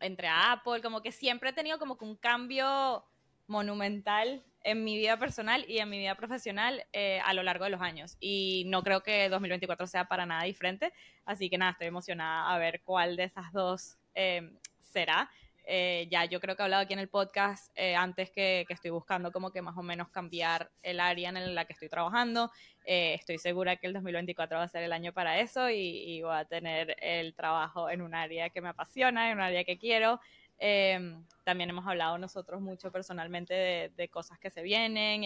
[0.00, 3.04] entre Apple, como que siempre he tenido como que un cambio
[3.46, 7.70] monumental en mi vida personal y en mi vida profesional eh, a lo largo de
[7.70, 8.16] los años.
[8.20, 10.92] Y no creo que 2024 sea para nada diferente.
[11.24, 14.52] Así que nada, estoy emocionada a ver cuál de esas dos eh,
[14.92, 15.30] será.
[15.64, 18.90] Eh, ya yo creo que he hablado aquí en el podcast eh, antes que, estoy
[18.90, 22.50] buscando como que más o menos cambiar el área en la que estoy trabajando.
[22.84, 26.34] Eh, estoy segura que el 2024 va a ser el año para eso y, voy
[26.34, 30.20] a tener el trabajo en un área que me apasiona, en un área que quiero.
[30.58, 35.24] Em, también hemos hablado nosotros mucho personalmente de, de cosas que se vienen,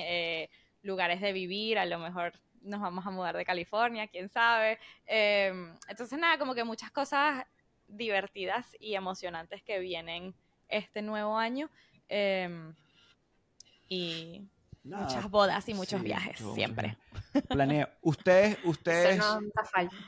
[0.82, 4.78] lugares de vivir, a lo mejor nos vamos a mudar de California, quién sabe.
[5.06, 7.44] Em, entonces nada, como que muchas cosas
[7.88, 10.34] divertidas y emocionantes que vienen
[10.68, 11.70] este nuevo año.
[12.08, 12.74] Em,
[13.88, 14.48] y
[14.84, 16.96] muchas bodas y muchos viajes, siempre.
[17.48, 17.96] Planea.
[18.02, 19.22] Ustedes, ustedes,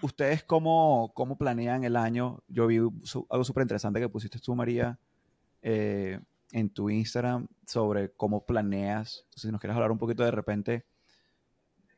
[0.03, 2.43] ustedes cómo, cómo planean el año.
[2.49, 4.99] Yo vi algo súper interesante que pusiste tú, María,
[5.63, 6.21] eh,
[6.53, 9.27] en tu Instagram sobre cómo planeas.
[9.35, 10.85] si nos quieres hablar un poquito de repente,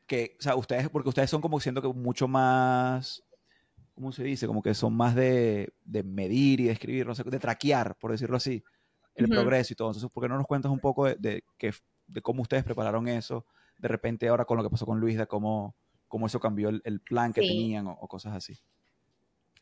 [0.07, 3.23] que, o sea, ustedes, porque ustedes son como siento que mucho más
[3.93, 4.47] ¿cómo se dice?
[4.47, 5.73] Como que son más de,
[6.03, 8.63] medir y de escribir, no sé, de traquear, por decirlo así,
[9.15, 9.89] el progreso y todo.
[9.89, 13.45] Entonces, ¿por qué no nos cuentas un poco de, de, cómo ustedes prepararon eso?
[13.77, 15.75] De repente ahora con lo que pasó con Luis, de cómo,
[16.07, 18.59] cómo eso cambió el, plan que tenían o, cosas así.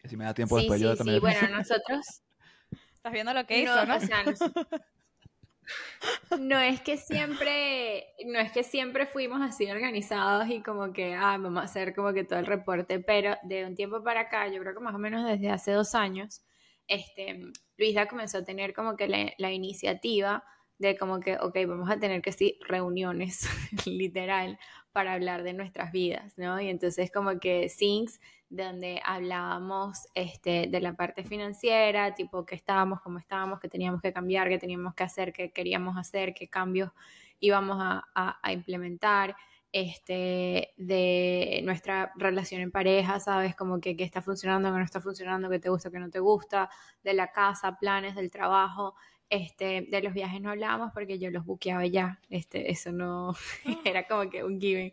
[0.04, 1.18] Si me da tiempo después yo también.
[1.18, 2.24] Sí, bueno, nosotros...
[2.94, 3.96] Estás viendo lo que hizo, ¿no?
[6.39, 11.38] no es que siempre, no es que siempre fuimos así organizados y como que, ah,
[11.38, 14.60] vamos a hacer como que todo el reporte, pero de un tiempo para acá, yo
[14.62, 16.43] creo que más o menos desde hace dos años,
[16.88, 20.43] este, Luisa comenzó a tener como que la, iniciativa
[20.77, 23.47] de como que, ok, vamos a tener que sí, reuniones,
[23.86, 24.58] literal,
[24.91, 26.60] para hablar de nuestras vidas, ¿no?
[26.60, 33.01] Y entonces como que Sinks, donde hablábamos este, de la parte financiera, tipo qué estábamos,
[33.01, 36.91] cómo estábamos, qué teníamos que cambiar, qué teníamos que hacer, qué queríamos hacer, qué cambios
[37.39, 38.05] íbamos a,
[38.41, 39.35] a, implementar,
[39.71, 43.55] este, de nuestra relación en pareja, ¿sabes?
[43.55, 46.19] Como que qué está funcionando, qué no está funcionando, qué te gusta, qué no te
[46.19, 46.69] gusta,
[47.03, 48.95] de la casa, planes, del trabajo,
[49.29, 52.19] este, de los viajes no hablábamos porque yo los buqueaba ya.
[52.29, 53.35] Este, eso no
[53.85, 54.91] era como que un given.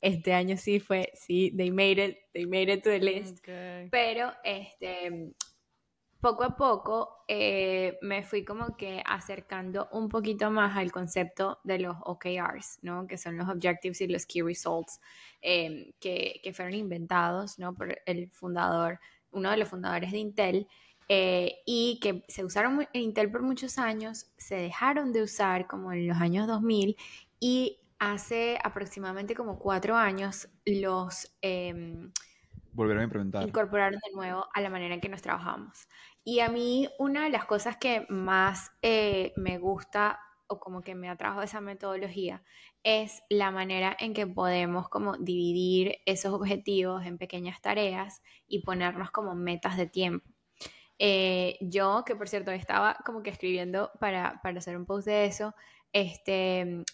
[0.00, 3.38] Este año sí fue, sí, they made it, they made it to the list.
[3.90, 5.32] Pero este,
[6.20, 11.78] poco a poco eh, me fui como que acercando un poquito más al concepto de
[11.78, 13.06] los OKRs, ¿no?
[13.06, 15.00] Que son los Objectives y los Key Results,
[15.40, 17.74] em, que, que, fueron inventados, ¿no?
[17.74, 18.98] Por el fundador,
[19.30, 20.68] uno de los fundadores de Intel,
[21.08, 25.92] eh, y que se usaron en Intel por muchos años, se dejaron de usar como
[25.92, 26.96] en los años 2000
[27.38, 32.10] y hace aproximadamente como cuatro años los eh,
[32.76, 33.42] volvieron a implementar.
[33.42, 35.88] Incorporaron de nuevo a la manera en que nos trabajamos.
[36.22, 40.94] Y a mí una de las cosas que más eh, me gusta o como que
[40.94, 42.44] me atrajo esa metodología
[42.84, 49.10] es la manera en que podemos como dividir esos objetivos en pequeñas tareas y ponernos
[49.10, 50.28] como metas de tiempo.
[50.98, 55.26] Eh, yo, que por cierto estaba como que escribiendo para, para hacer un post de
[55.26, 55.54] eso,
[55.92, 56.84] este,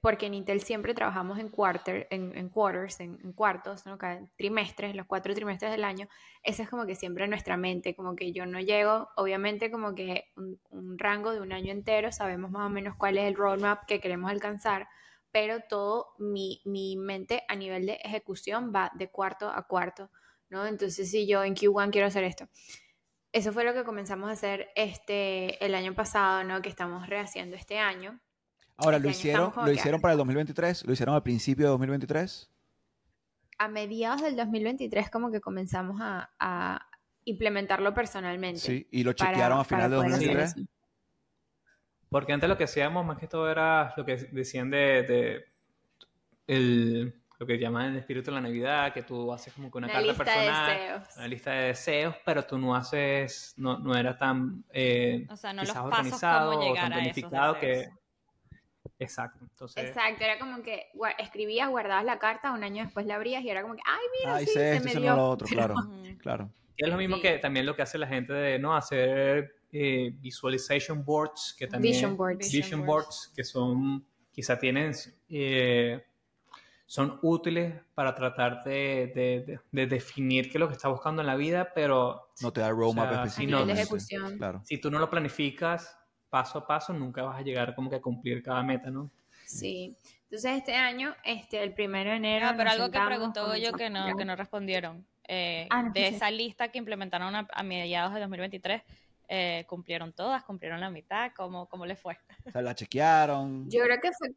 [0.00, 3.98] porque en Intel siempre trabajamos en, quarter, en, en quarters, en, cuartos, ¿no?
[3.98, 6.08] Cada trimestres, los cuatro trimestres del año,
[6.42, 9.94] esa es como que siempre en nuestra mente, como que yo no llego, obviamente como
[9.94, 13.34] que un, un, rango de un año entero, sabemos más o menos cuál es el
[13.34, 14.88] roadmap que queremos alcanzar,
[15.32, 20.10] pero todo mi, mi mente a nivel de ejecución va de cuarto a cuarto,
[20.48, 20.66] ¿no?
[20.66, 22.48] Entonces si yo en Q1 quiero hacer esto,
[23.32, 26.62] eso fue lo que comenzamos a hacer este, el año pasado, ¿no?
[26.62, 28.20] Que estamos rehaciendo este año.
[28.80, 30.86] Ahora, ¿lo hicieron, ¿lo hicieron para el 2023?
[30.86, 32.50] ¿Lo hicieron al principio de 2023?
[33.58, 36.86] A mediados del 2023 como que comenzamos a,
[37.24, 38.60] implementarlo personalmente.
[38.60, 40.54] Sí, y lo chequearon a final de 2023.
[42.08, 45.44] Porque antes lo que hacíamos más que todo era lo que decían de, de
[46.46, 49.88] el, lo que llaman el espíritu de la Navidad, que tú haces como que una,
[49.88, 55.26] carta personal, una lista de deseos, pero tú no haces, no, no era tan eh,
[55.30, 57.88] o sea, no los organizado cómo llegar o tan planificado que...
[59.00, 59.38] Exacto.
[59.42, 59.86] Entonces...
[59.86, 63.62] Exacto, era como que escribías, guardabas la carta, un año después la abrías y era
[63.62, 65.16] como que, ay, mira, ay, sí, se me dio.
[65.16, 65.74] lo otro, claro,
[66.20, 66.50] claro.
[66.76, 68.76] Y es lo mismo que también lo que hace la gente de, ¿no?
[68.76, 71.94] Hacer eh, visualization boards, que también...
[71.94, 72.52] Vision boards.
[72.52, 74.92] Vision, boards, que son, quizá tienen...
[75.28, 76.04] Eh,
[76.84, 81.72] son útiles para tratar de, definir qué es lo que estás buscando en la vida,
[81.74, 82.32] pero...
[82.42, 83.64] No te da roadmap específico.
[83.64, 84.36] Si, ejecución.
[84.38, 84.60] Claro.
[84.64, 85.99] si tú no lo planificas
[86.30, 89.10] paso a paso, nunca vas a llegar como que a cumplir cada meta, ¿no?
[89.44, 89.96] Sí.
[90.24, 92.46] Entonces este año, este, el primero de enero...
[92.48, 95.04] Ah, pero algo que preguntó yo que no, que no respondieron.
[95.26, 98.82] Eh, ah, de esa lista que implementaron a, mediados de 2023,
[99.28, 100.42] eh, ¿cumplieron todas?
[100.44, 101.32] ¿Cumplieron la mitad?
[101.36, 102.16] ¿Cómo, ¿Cómo les fue?
[102.46, 103.68] O sea, la chequearon.
[103.68, 104.30] Yo creo que fue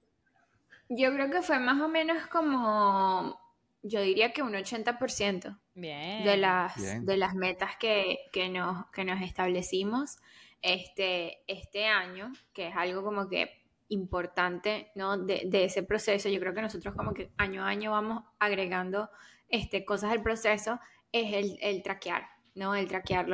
[0.90, 3.40] yo creo que fue más o menos como,
[3.82, 9.22] yo diría que un 80% de las, de las metas que, que, nos, que nos
[9.22, 10.18] establecimos
[10.64, 15.18] este, este año, que es algo como que importante ¿no?
[15.18, 16.30] de, de, ese proceso.
[16.30, 19.10] Yo creo que nosotros como que año a año vamos agregando
[19.50, 20.80] este, cosas al proceso,
[21.12, 22.24] es el, el traquear,
[22.56, 22.74] ¿no?
[22.74, 23.28] El traquear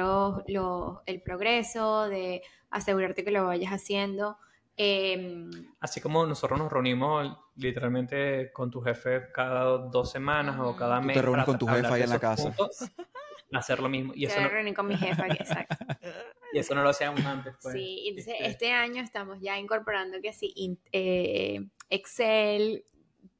[1.05, 4.37] el progreso, de asegurarte que lo vayas haciendo.
[4.75, 10.99] Em, Así como nosotros nos reunimos literalmente con tu jefe cada dos semanas o cada
[10.99, 11.15] mes.
[11.15, 12.53] Te reúnes con tu jefe ahí en la casa.
[13.53, 14.13] hacer lo mismo.
[14.15, 14.73] Y eso no...
[14.73, 15.77] con mi jefa, exacto.
[16.53, 17.55] y eso no lo hacíamos antes.
[17.61, 17.73] Pues.
[17.73, 18.49] Sí, entonces este...
[18.49, 22.83] este año estamos ya incorporando que sí, eh, Excel,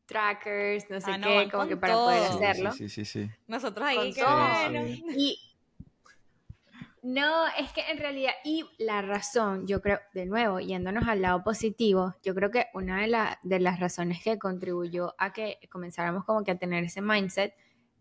[0.05, 2.71] trackers, no sé ah, qué, como que para poder hacerlo.
[2.71, 3.29] Sí, sí, sí.
[3.47, 4.85] Nosotros ahí, que bueno.
[5.15, 5.37] Y
[7.01, 11.43] no, es que en realidad, y la razón, yo creo, de nuevo, yéndonos al lado
[11.43, 16.43] positivo, yo creo que una de, de las razones que contribuyó a que comenzáramos como
[16.43, 17.53] que a tener ese mindset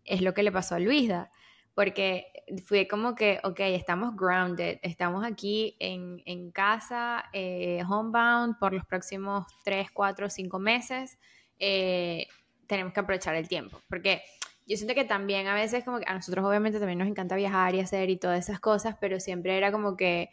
[0.03, 1.31] es lo que le pasó a Luisa,
[1.79, 2.25] porque
[2.65, 8.85] fue como que, ok, estamos grounded, estamos aquí en, en casa, eh, homebound, por los
[8.85, 11.17] próximos 3, 4, 5 meses,
[11.57, 12.27] eh,
[12.67, 14.23] tenemos que aprovechar el tiempo, porque
[14.67, 17.73] yo siento que también a veces como que a nosotros obviamente también nos encanta viajar
[17.75, 20.31] y hacer y todas esas cosas, pero siempre era como que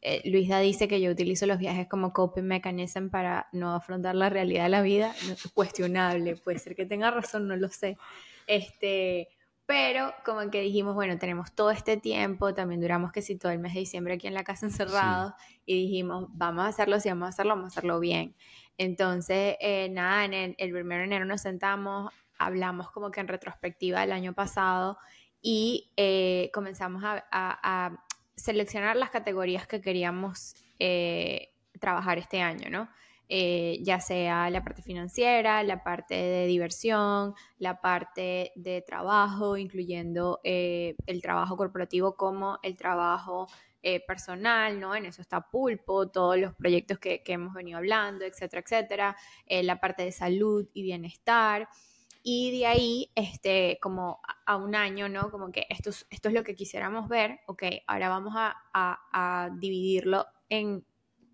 [0.00, 4.30] eh, Luisa dice que yo utilizo los viajes como coping mechanism para no afrontar la
[4.30, 5.14] realidad de la vida.
[5.26, 7.98] No, es cuestionable, puede ser que tenga razón, no lo sé.
[8.46, 9.28] Este,
[9.70, 13.60] pero como que dijimos, bueno, tenemos todo este tiempo, también duramos que si todo el
[13.60, 15.32] mes de diciembre aquí en la casa encerrados
[15.64, 18.34] y dijimos, vamos a hacerlo, si vamos a hacerlo, vamos a hacerlo bien.
[18.78, 23.28] Entonces, eh, nada, en el, el primero de enero nos sentamos, hablamos como que en
[23.28, 24.98] retrospectiva del año pasado
[25.40, 28.04] y eh, comenzamos a, a, a,
[28.34, 32.88] seleccionar las categorías que queríamos eh, trabajar este año, ¿no?
[33.32, 40.40] Eh, ya sea la parte financiera, la parte de diversión, la parte de trabajo, incluyendo
[40.42, 43.46] eh, el trabajo corporativo como el trabajo
[43.84, 44.96] eh, personal, ¿no?
[44.96, 49.16] En eso está Pulpo, todos los proyectos que, hemos venido hablando, etcétera, etcétera,
[49.46, 51.68] la parte de salud y bienestar.
[52.24, 55.30] Y de ahí, este, como a un año, ¿no?
[55.30, 59.50] Como que esto es, esto es lo que quisiéramos ver, ok, ahora vamos a, a
[59.56, 60.84] dividirlo en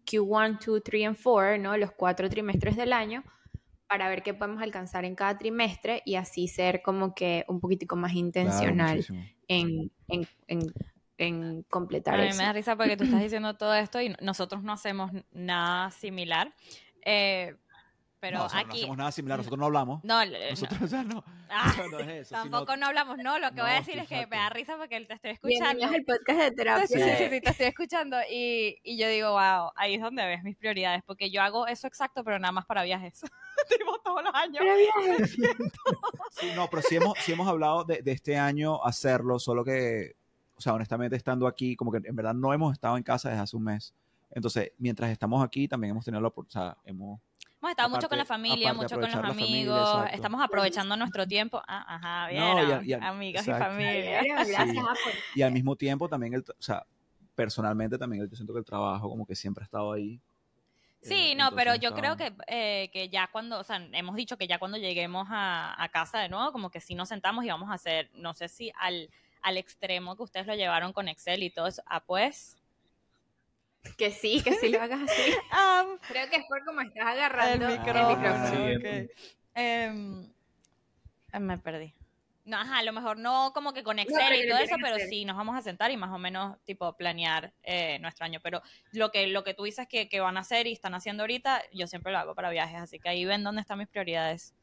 [0.07, 1.77] Q1, 2, 3 y 4, ¿no?
[1.77, 3.23] Los cuatro trimestres del año,
[3.88, 7.97] para ver qué podemos alcanzar en cada trimestre y así ser como que un poquitico
[7.97, 10.73] más intencional Claro, en, en, en,
[11.19, 12.38] en completar A mí eso.
[12.38, 16.53] me da risa porque tú estás diciendo todo esto y nosotros no hacemos nada similar.
[17.03, 17.55] Eh,
[18.20, 18.79] pero no, o sea, no aquí.
[18.79, 20.02] hacemos nada similar, nosotros no hablamos.
[20.05, 20.33] No, no.
[20.50, 23.38] Nosotros, o sea, no, Ah, no es eso, sino- tampoco no hablamos, no.
[23.38, 25.64] Lo que voy a No, decir es que me da risa porque te estoy escuchando.
[25.76, 26.87] Bienvenidos al podcast de terapia.
[26.87, 30.24] Sí, sí, sí, sí, te estoy escuchando y, y yo digo, wow, ahí es donde
[30.26, 33.20] ves mis prioridades, porque yo hago eso exacto, pero nada más para viajes.
[33.68, 34.59] tipo todos los años.
[34.59, 34.76] Pero
[35.16, 35.26] bien.
[36.31, 40.14] Sí, no, pero sí hemos, sí hemos hablado de, de este año hacerlo, solo que,
[40.57, 43.42] o sea, honestamente estando aquí, como que en verdad no hemos estado en casa desde
[43.42, 43.94] hace un mes.
[44.33, 47.20] Entonces, mientras estamos aquí, también hemos tenido la oportunidad, o sea, hemos...
[47.61, 49.31] Hemos estado mucho Aparte- con la familia, mucho con los familia,
[49.73, 50.14] amigos, exacto.
[50.16, 51.62] estamos aprovechando nuestro tiempo.
[51.66, 53.75] Ah, ajá, No, bien, y a- y a- amigos y exacto.
[53.75, 54.23] familia.
[54.66, 55.11] Gracias, Sí.
[55.37, 56.85] Y al mismo tiempo también, el, o sea,
[57.35, 60.21] personalmente también yo siento que el trabajo como que siempre ha estado ahí.
[61.03, 64.37] Sí, Eh, no, pero yo creo que, eh, que ya cuando, o sea, hemos dicho
[64.37, 67.49] que ya cuando lleguemos a, a casa de nuevo, como que sí nos sentamos y
[67.49, 69.09] vamos a hacer, no sé si al,
[69.42, 72.57] al extremo que ustedes lo llevaron con Excel y todo eso, ah, pues.
[73.96, 75.33] Que sí, que sí lo hagas así.
[76.09, 79.09] Creo que es por cómo estás agarrando el el micrófono.
[79.55, 80.31] Em,
[81.40, 81.94] me perdí.
[82.46, 85.25] No, ajá, a lo mejor no como que con Excel y todo eso, pero sí
[85.25, 88.38] nos vamos a sentar y más o menos tipo planear eh, nuestro año.
[88.40, 91.25] Pero lo que, lo que tú dices que, que van a hacer y están haciendo
[91.25, 94.55] ahorita, yo siempre lo hago para viajes, así que ahí ven dónde están mis prioridades.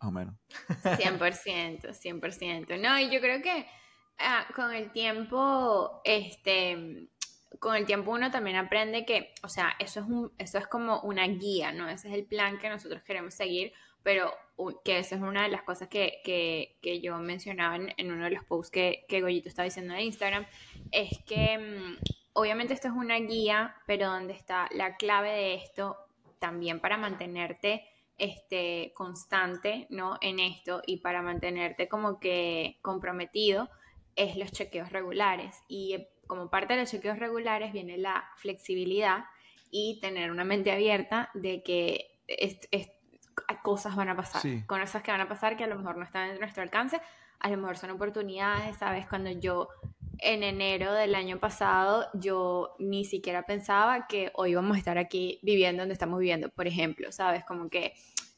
[0.00, 0.34] Más o menos.
[0.82, 2.80] 100%, 100%.
[2.80, 3.68] No, y yo creo que
[4.18, 7.06] ah, con el tiempo, este,
[7.58, 11.00] con el tiempo uno también aprende que, o sea, eso es, un, eso es como
[11.00, 11.88] una guía, ¿no?
[11.88, 14.32] Ese es el plan que nosotros queremos seguir, pero
[14.84, 18.30] que esa es una de las cosas que, que, que yo mencionaba en, uno de
[18.30, 20.46] los posts que, que Goyito estaba diciendo en Instagram,
[20.92, 21.98] es que mm,
[22.34, 25.96] obviamente esto es una guía, pero donde está la clave de esto
[26.38, 27.84] también para mantenerte
[28.16, 30.18] este, constante ¿no?
[30.20, 33.70] en esto y para mantenerte como que comprometido
[34.14, 35.56] es los chequeos regulares.
[35.68, 39.24] Y como parte de los chequeos regulares viene la flexibilidad
[39.72, 42.90] y tener una mente abierta de que es- es-
[43.64, 44.62] cosas van a pasar, Sí.
[44.66, 47.00] cosas que van a pasar que a lo mejor no están en nuestro alcance,
[47.40, 49.06] a lo mejor son oportunidades, ¿sabes?
[49.08, 49.68] Cuando yo
[50.18, 55.40] en enero del año pasado yo ni siquiera pensaba que hoy vamos a estar aquí
[55.42, 57.44] viviendo donde estamos viviendo, por ejemplo, ¿sabes?
[57.44, 57.94] Como que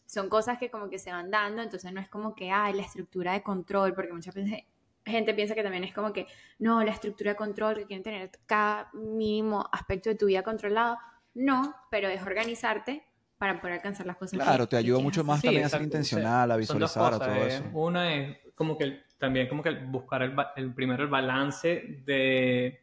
[0.06, 2.82] son cosas que como que se van dando, entonces no es como que, ay, la
[2.82, 4.66] estructura de control, porque mucha gente,
[5.04, 6.26] gente piensa que también es como que,
[6.58, 10.98] no, la estructura de control, que quieren tener cada mínimo aspecto de tu vida controlado.
[11.34, 13.04] No, pero es organizarte
[13.38, 14.38] para poder alcanzar las cosas.
[14.38, 15.96] Claro, que- te ayuda mucho más Sí, también a ser exacto.
[15.96, 17.48] intencional, a visualizar, a cosas, todo eh.
[17.48, 17.64] eso.
[17.72, 22.02] Una es como que el- también como que el buscar el, el primero el balance
[22.04, 22.80] de,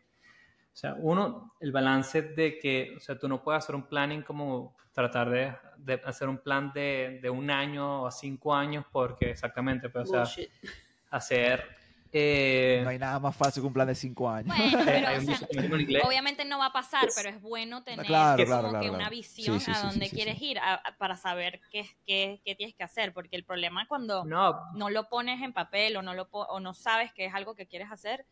[0.73, 4.23] o sea, uno, el balance de que, o sea, tú no puedes hacer un planning
[4.23, 9.29] como tratar de, de hacer un plan de, de un año a cinco años porque
[9.31, 10.49] exactamente, pues, o sea, Bullshit.
[11.11, 11.78] hacer...
[12.11, 14.55] eh, No hay nada más fácil que un plan de cinco años.
[14.55, 18.43] Bueno, eh, pero o sea, obviamente no va a pasar, pero es bueno tener claro,
[18.45, 20.45] como claro, que claro, una visión Sí, sí, a sí, dónde sí, quieres sí.
[20.51, 23.87] ir a- a- para saber qué, qué, qué tienes que hacer, porque el problema es
[23.87, 27.25] cuando no, no lo pones en papel o no, lo po- o no sabes que
[27.25, 28.25] es algo que quieres hacer,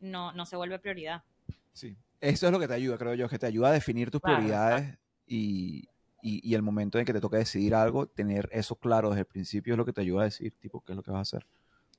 [0.00, 1.22] no, no se vuelve prioridad.
[1.72, 1.96] Sí.
[2.20, 4.36] Eso es lo que te ayuda, creo yo, que te ayuda a definir tus Claro,
[4.38, 5.88] prioridades y,
[6.22, 9.26] y, y el momento en que te toca decidir algo, tener eso claro desde el
[9.26, 11.36] principio es lo que te ayuda a decir, tipo, qué es lo que vas a
[11.36, 11.46] hacer.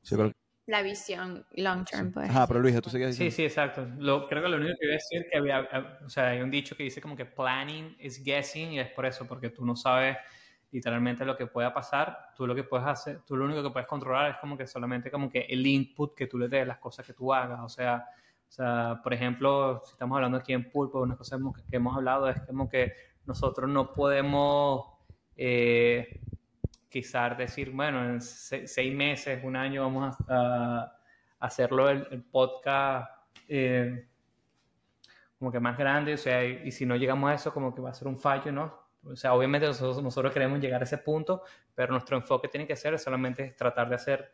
[0.02, 0.36] Sí, creo que-
[0.68, 2.14] La visión long term, sí.
[2.14, 2.30] pues.
[2.30, 3.36] Ajá, pero Luisa, tú seguías Sí, diciendo.
[3.36, 3.88] sí, exacto.
[4.00, 6.42] Lo, creo que lo único que iba a decir que había, eh, o sea, hay
[6.42, 9.64] un dicho que dice como que planning is guessing y es por eso, porque tú
[9.66, 10.18] no sabes
[10.72, 13.88] literalmente lo que pueda pasar, tú lo que puedes hacer, tú lo único que puedes
[13.88, 17.06] controlar es como que solamente como que el input que tú le des, las cosas
[17.06, 18.04] que tú hagas, o sea,
[18.48, 21.38] o sea, por ejemplo, si estamos hablando aquí en Pulpo, una cosa
[21.70, 22.92] que hemos hablado es como que
[23.26, 24.86] nosotros no podemos
[25.38, 26.22] eh,
[26.96, 30.96] quizás decir, bueno, en seis meses, un año vamos a,
[31.40, 33.12] hacerlo el, podcast
[33.50, 34.08] eh,
[35.38, 37.90] como que más grande, o sea, y, si no llegamos a eso, como que va
[37.90, 38.80] a ser un fallo, ¿no?
[39.04, 41.44] O sea, obviamente nosotros, nosotros queremos llegar a ese punto,
[41.74, 44.32] pero nuestro enfoque tiene que ser solamente tratar de hacer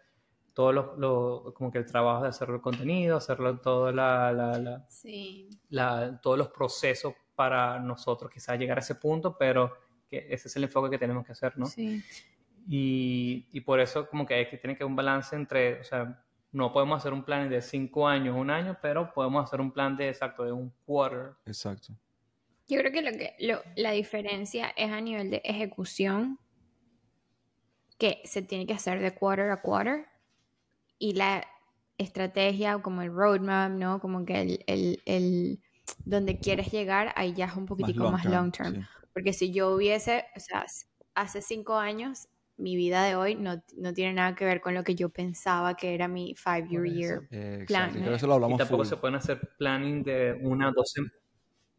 [0.53, 5.49] todo lo, como que el trabajo de hacerlo el contenido, hacerlo todo la, la, sí.
[5.69, 9.73] la, todos los procesos para nosotros quizás llegar a ese punto, pero
[10.07, 11.65] que ese es el enfoque que tenemos que hacer, ¿no?
[11.65, 12.03] Sí.
[12.67, 15.83] Y, y por eso como que hay que tiene que haber un balance entre, o
[15.83, 19.71] sea, no podemos hacer un plan de cinco años, un año, pero podemos hacer un
[19.71, 21.33] plan de exacto, de un quarter.
[21.45, 21.93] Exacto.
[22.67, 26.39] Yo creo que, lo que lo, la diferencia es a nivel de ejecución,
[27.97, 30.07] que se tiene que hacer de quarter a quarter,
[30.97, 31.45] y la
[31.97, 33.99] estrategia, como el roadmap, ¿no?
[33.99, 35.59] Como que el, el, el
[36.05, 38.87] donde quieres llegar, ahí ya es un poquitico más long term.
[39.13, 40.65] Porque si yo hubiese, o sea,
[41.15, 42.27] hace cinco años,
[42.61, 45.75] mi vida de hoy no, no, tiene nada que ver con lo que yo pensaba
[45.75, 47.95] que era mi five year year plan.
[48.03, 50.93] Eso lo hablamos y tampoco se pueden hacer planning de una dos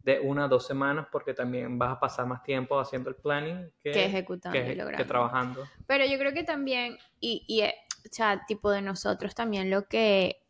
[0.03, 3.93] de una dos semanas porque también vas a pasar más tiempo haciendo el planning que,
[3.93, 5.65] que ejecutando que, que, trabajando.
[5.87, 7.75] Pero yo creo que también, y, y eh,
[8.05, 10.43] o sea, tipo de nosotros también lo que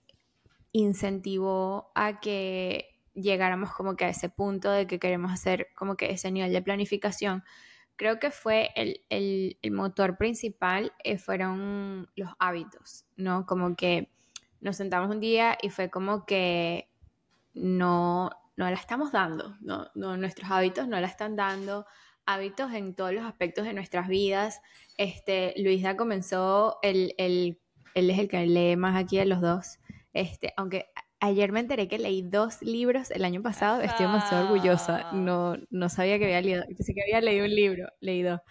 [0.72, 6.11] incentivó a que llegáramos como que a ese punto de que queremos hacer como que
[6.11, 7.45] ese nivel de planificación,
[8.03, 13.46] creo que fue el, el, motor principal, eh, fueron los hábitos, ¿no?
[13.46, 14.11] Como que
[14.61, 16.88] nos sentamos un día y fue como que
[17.55, 21.86] no, no la estamos dando, no, no, nuestros hábitos no la están dando,
[22.26, 24.61] hábitos en todos los aspectos de nuestras vidas.
[24.96, 27.61] Este, Luisa comenzó, el, el,
[27.94, 29.78] él es el que lee más aquí de los dos,
[30.12, 30.90] este, aunque
[31.23, 35.89] ayer me enteré que leí dos libros el año pasado, estoy demasiado orgullosa, no, no
[35.89, 38.43] sabía que había leído, pensé que había leído un libro, leído.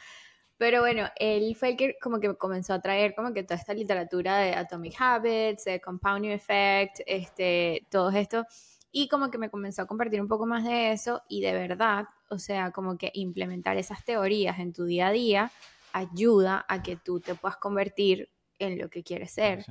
[0.58, 3.74] Pero bueno, él fue el que como que comenzó a traer como que toda esta
[3.74, 8.46] literatura de Atomic Habits, de Compounding Effect, este, todo esto,
[8.90, 12.06] y como que me comenzó a compartir un poco más de eso y de verdad,
[12.30, 15.52] o sea, como que implementar esas teorías en tu día a día
[15.92, 19.66] ayuda a que tú te puedas convertir en lo que quieres ser.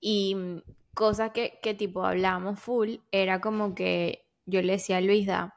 [0.00, 0.34] Y
[0.94, 5.54] cosa que, que tipo hablamos full era como que yo le decía a Luisa,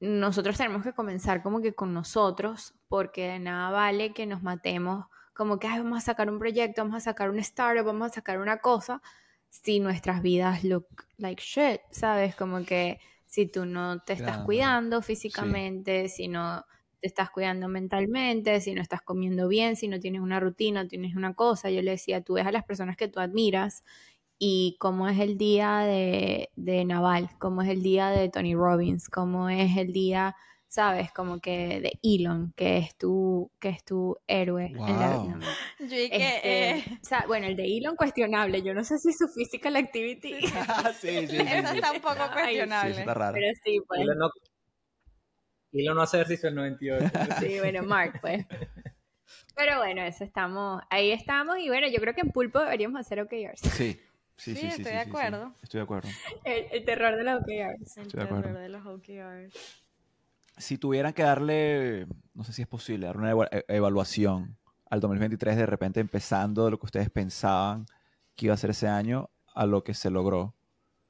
[0.00, 5.06] nosotros tenemos que comenzar como que con nosotros, porque de nada vale que nos matemos
[5.34, 8.40] como que vamos a sacar un proyecto, vamos a sacar un startup, vamos a sacar
[8.40, 9.00] una cosa,
[9.48, 10.86] si nuestras vidas look
[11.16, 12.34] like shit, ¿sabes?
[12.34, 16.64] Como que si tú no te estás cuidando físicamente, si no
[17.00, 21.16] te estás cuidando mentalmente, si no estás comiendo bien, si no tienes una rutina, tienes
[21.16, 21.70] una cosa.
[21.70, 23.84] Yo le decía, tú ves a las personas que tú admiras
[24.40, 29.08] y cómo es el día de, de Naval, cómo es el día de Tony Robbins,
[29.08, 30.34] cómo es el día
[30.70, 31.12] ¿sabes?
[31.12, 35.40] Como que de Elon, que es tu, que es tu héroe en la
[35.80, 39.74] este, eh, o sea, bueno, el de Elon cuestionable, yo no sé si su physical
[39.76, 40.40] activity.
[40.40, 40.46] sí,
[41.00, 42.94] sí, sí, Eso está un poco cuestionable.
[42.94, 43.34] Sí, está raro.
[43.34, 44.00] Pero sí, pues.
[44.00, 44.30] Elon no,
[45.72, 47.10] Elon no hace ejercicio en 98.
[47.40, 48.46] sí, bueno, Mark, pues.
[49.56, 53.20] Pero bueno, eso estamos, ahí estamos y bueno, yo creo que en Pulpo deberíamos hacer
[53.20, 53.60] OKRs.
[53.60, 54.00] Sí.
[54.40, 55.54] Sí, sí, sí, estoy de acuerdo.
[55.62, 56.08] Estoy de acuerdo.
[56.44, 57.96] El, el, terror de los OKRs.
[57.98, 59.80] El terror de los OKRs
[60.60, 64.56] si tuvieran que darle, no sé si es posible, dar una e-, evaluación
[64.88, 67.86] al 2023 de repente empezando de lo que ustedes pensaban
[68.36, 70.54] que iba a ser ese año a lo que se logró.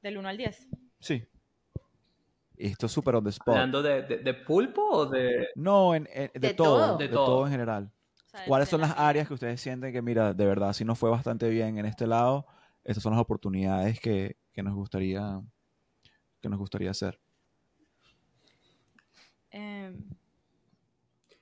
[0.01, 0.67] ¿Del 1 al 10?
[0.99, 1.27] Sí.
[2.57, 3.55] Y esto es súper on the spot.
[3.55, 5.49] ¿Hablando de, de, pulpo o de...?
[5.55, 7.45] No, en, de, todo, De, todo.
[7.45, 7.91] en general.
[8.47, 11.49] ¿Cuáles son las áreas que ustedes sienten que, mira, de verdad, si no fue bastante
[11.49, 12.45] bien en este lado,
[12.83, 15.41] estas son las oportunidades que, que nos gustaría
[16.41, 17.19] que nos gustaría hacer?
[19.51, 19.93] Eh...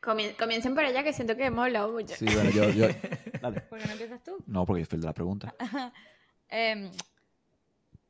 [0.01, 2.15] comiencen por allá que siento que hemos hablado mucho.
[2.15, 2.69] Sí, bueno, yo...
[2.71, 2.87] yo...
[3.69, 4.43] ¿Por qué no empiezas tú?
[4.45, 5.55] No, porque fue el de la pregunta.
[6.49, 6.91] eh,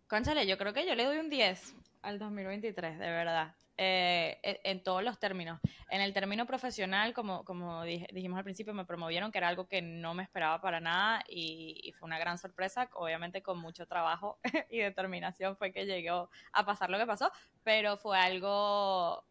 [0.08, 3.56] conchale, yo creo que yo le doy un 10 al 2023, de verdad.
[3.82, 5.58] Eh, en todos los términos.
[5.90, 9.82] En el término profesional, como, como dijimos al principio, me promovieron, que era algo que
[9.82, 12.90] no me esperaba para nada y, y, fue una gran sorpresa.
[12.92, 14.38] Obviamente con mucho trabajo
[14.70, 17.32] y determinación fue que llegó a pasar lo que pasó,
[17.64, 19.24] pero fue algo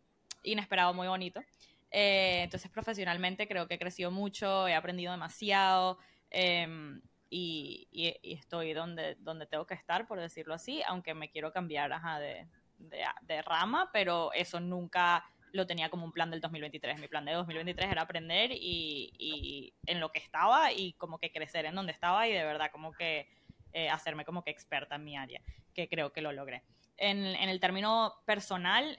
[0.42, 1.42] inesperado, muy bonito.
[1.90, 5.98] Eh, entonces, profesionalmente creo que he crecido mucho, he aprendido demasiado
[6.30, 11.52] em, y, y, estoy donde, donde tengo que estar, por decirlo así, aunque me quiero
[11.52, 12.46] cambiar de,
[12.78, 16.98] de, rama, pero eso nunca lo tenía como un plan del 2023.
[17.00, 21.32] Mi plan de 2023 era aprender y, y en lo que estaba y como que
[21.32, 23.28] crecer en donde estaba y de verdad como que
[23.72, 25.40] eh, hacerme como que experta en mi área,
[25.74, 26.62] que creo que lo logré.
[26.96, 28.98] en, en el término personal,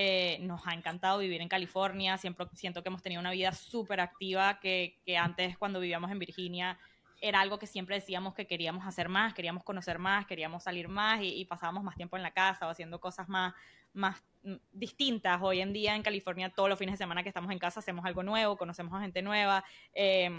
[0.00, 4.00] eh, nos ha encantado vivir en California, siempre siento que hemos tenido una vida súper
[4.00, 6.78] activa, que, que, antes cuando vivíamos en Virginia
[7.20, 11.20] era algo que siempre decíamos que queríamos hacer más, queríamos conocer más, queríamos salir más
[11.20, 13.54] y, y pasábamos más tiempo en la casa o haciendo cosas más,
[13.92, 15.40] más mm, distintas.
[15.42, 18.04] Hoy en día en California, todos los fines de semana que estamos en casa, hacemos
[18.04, 19.64] algo nuevo, conocemos a gente nueva.
[19.94, 20.30] Eh,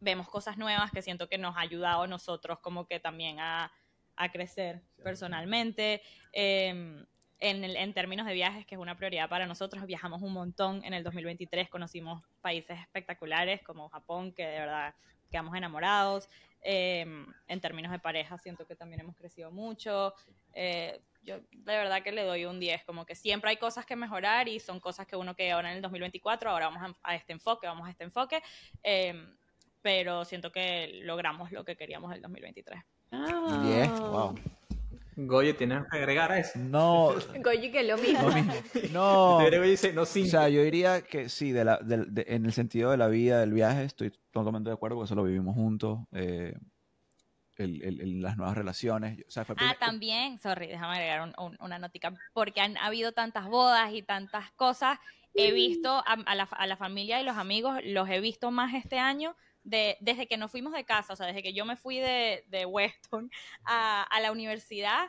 [0.00, 3.72] vemos cosas nuevas que siento que nos ha ayudado a nosotros como que también a,
[4.16, 6.02] a crecer personalmente.
[6.32, 7.04] Eh,
[7.42, 10.84] en, el, en, términos de viajes, que es una prioridad para nosotros, viajamos un montón
[10.84, 14.94] en el 2023, conocimos países espectaculares como Japón, que de verdad
[15.32, 16.28] quedamos enamorados.
[16.64, 17.04] Eh,
[17.48, 20.14] en términos de pareja, siento que también hemos crecido mucho.
[20.52, 23.96] Eh, yo de verdad que le doy un 10, como que siempre hay cosas que
[23.96, 27.14] mejorar y son cosas que uno que ahora en el 2024, ahora vamos a, a
[27.16, 28.42] este enfoque, vamos a este enfoque,
[28.82, 29.14] eh,
[29.82, 32.80] pero siento que logramos lo que queríamos el 2023.
[33.12, 33.62] Ah.
[33.66, 34.34] Yeah, wow.
[35.16, 36.58] Goye, ¿tienes que agregar a eso?
[36.58, 37.12] No.
[37.44, 38.28] Goye, que lo mismo.
[38.28, 38.54] Lo mismo.
[38.92, 39.38] No.
[39.40, 40.28] Goye dice, no, cinco.
[40.28, 43.08] O sea, yo diría que sí, de la, de, de, en el sentido de la
[43.08, 46.00] vida, del viaje, estoy totalmente de acuerdo, porque eso lo vivimos juntos.
[46.12, 46.54] Eh,
[47.58, 49.18] el, el, el, las nuevas relaciones.
[49.26, 53.12] O sea, fue ah, también, sorry, déjame agregar un, un, una notica, porque han habido
[53.12, 54.98] tantas bodas y tantas cosas.
[55.34, 58.74] He visto a, a, la, a la familia y los amigos, los he visto más
[58.74, 59.34] este año
[59.64, 62.44] de, desde que nos fuimos de casa, o sea, desde que yo me fui de,
[62.48, 63.30] de Weston
[63.64, 65.08] a, a, la universidad,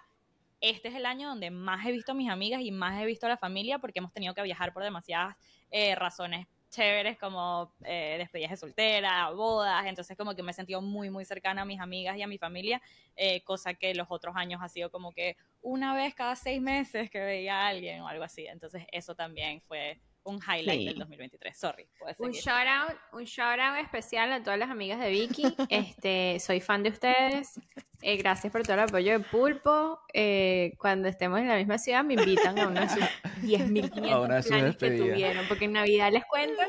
[0.61, 3.25] este es el año donde más he visto a mis amigas y más he visto
[3.25, 5.35] a la familia porque hemos tenido que viajar por demasiadas
[5.71, 10.81] eh, razones chéveres como eh, despedidas de soltera, bodas, entonces como que me he sentido
[10.81, 12.81] muy, muy cercana a mis amigas y a mi familia,
[13.15, 17.11] eh, cosa que los otros años ha sido como que una vez cada seis meses
[17.11, 20.85] que veía a alguien o algo así, entonces eso también fue un highlight sí.
[20.85, 21.57] del 2023.
[21.57, 21.87] Sorry.
[22.19, 25.43] Un shout out, un shout out especial a todas las amigas de Vicky.
[25.69, 27.59] Este, soy fan de ustedes.
[28.01, 29.99] Eh, gracias por todo el apoyo de Pulpo.
[30.13, 33.03] Eh, cuando estemos en la misma ciudad me invitan a uno de sus
[33.41, 36.61] 10.500 planes que tuvieron, porque en Navidad les cuento,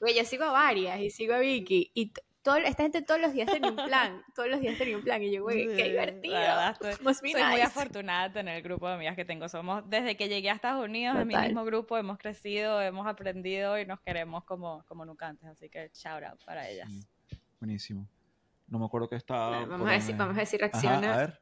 [0.00, 2.12] yo sigo a varias y sigo a Vicky y
[2.48, 5.22] todo, esta gente todos los días tenía un plan, todos los días tenía un plan
[5.22, 6.34] y yo, güey, qué divertido.
[6.34, 7.46] Verdad, estoy, soy nice.
[7.46, 9.48] muy afortunada de tener el grupo de amigas que tengo.
[9.48, 11.22] Somos, desde que llegué a Estados Unidos, Total.
[11.22, 15.46] en mi mismo grupo, hemos crecido, hemos aprendido y nos queremos como, como nunca antes.
[15.46, 16.88] Así que shout out para ellas.
[16.88, 17.38] Sí.
[17.60, 18.08] Buenísimo.
[18.66, 19.66] No me acuerdo que estaba.
[19.66, 21.10] Vamos, a decir, vamos a decir reacciona.
[21.10, 21.40] Ajá, a ver.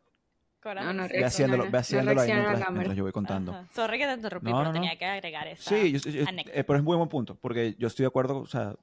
[0.74, 3.52] No, no, ve haciéndolo, ve haciéndolo ahí mientras, mientras, yo voy contando.
[3.52, 3.68] Ajá.
[3.72, 5.70] Sorry que te interrumpí, no, pero tenía que agregar eso.
[5.70, 8.46] Sí, yo, yo, eh, pero es muy buen punto, porque yo estoy de acuerdo, o
[8.46, 8.74] sea,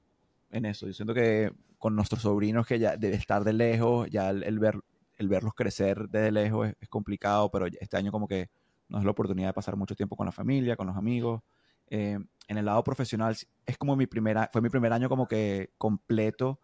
[0.54, 0.88] en eso.
[0.88, 4.80] Yo siento que con nuestros sobrinos que ya debe estar de lejos, ya el, ver,
[5.18, 8.50] el verlos crecer desde lejos es, complicado, pero este año como que
[8.88, 11.42] nos da la oportunidad de pasar mucho tiempo con la familia, con los amigos.
[11.88, 13.36] Eh, en el lado profesional
[13.66, 16.60] es como mi primera, fue mi primer año como que completo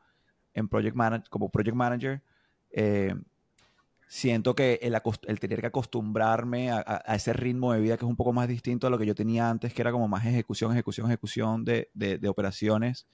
[0.54, 2.22] en project manager, como project manager.
[2.72, 3.14] Eh,
[4.08, 4.96] siento que el,
[5.28, 8.34] el, tener que acostumbrarme a, a, a, ese ritmo de vida que es un poco
[8.34, 11.66] más distinto a lo que yo tenía antes, que era como más ejecución, ejecución, ejecución
[11.66, 13.08] de, de, de operaciones,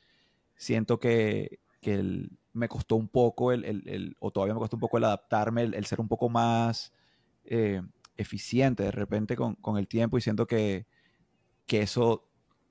[0.55, 4.81] siento que, que el, me costó un poco, el, el, o todavía me costó un
[4.81, 6.93] poco el adaptarme, el, ser un poco más
[7.43, 7.81] eh,
[8.17, 10.85] eficiente de repente con, con, el tiempo y siento que,
[11.65, 12.29] que eso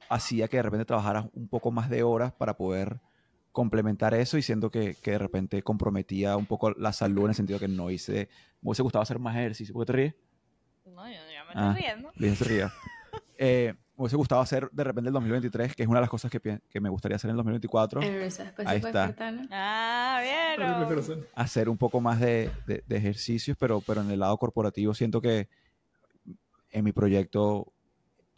[0.08, 3.00] hacía que de repente trabajara un poco más de horas para poder
[3.52, 7.34] complementar eso y siento que, que, de repente comprometía un poco la salud en el
[7.34, 8.28] sentido que no hice,
[8.62, 9.74] me hubiese gustado hacer más ejercicio.
[9.74, 10.14] ¿Por qué te ríes?
[10.86, 12.12] No, yo ya me estoy ah, riendo.
[12.16, 12.72] Bien, se ría.
[13.38, 16.30] eh, me hubiese gustado hacer de repente el 2023, que es una de las cosas
[16.30, 18.00] que, que me gustaría hacer en el 2024.
[18.66, 19.14] Ahí está.
[19.52, 21.26] Ah, bien.
[21.34, 25.20] Hacer un poco más de, de, de, ejercicios, pero, pero en el lado corporativo siento
[25.20, 25.48] que
[26.70, 27.72] en mi proyecto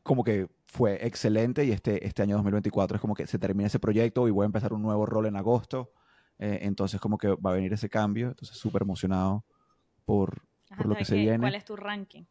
[0.03, 3.79] como que fue excelente y este, este año 2024 es como que se termina ese
[3.79, 5.91] proyecto y voy a empezar un nuevo rol en agosto.
[6.39, 8.29] Eh, entonces como que va a venir ese cambio.
[8.29, 9.45] Entonces súper emocionado
[10.05, 11.39] por, Ajá, por lo que se viene.
[11.39, 12.25] ¿Cuál es tu ranking?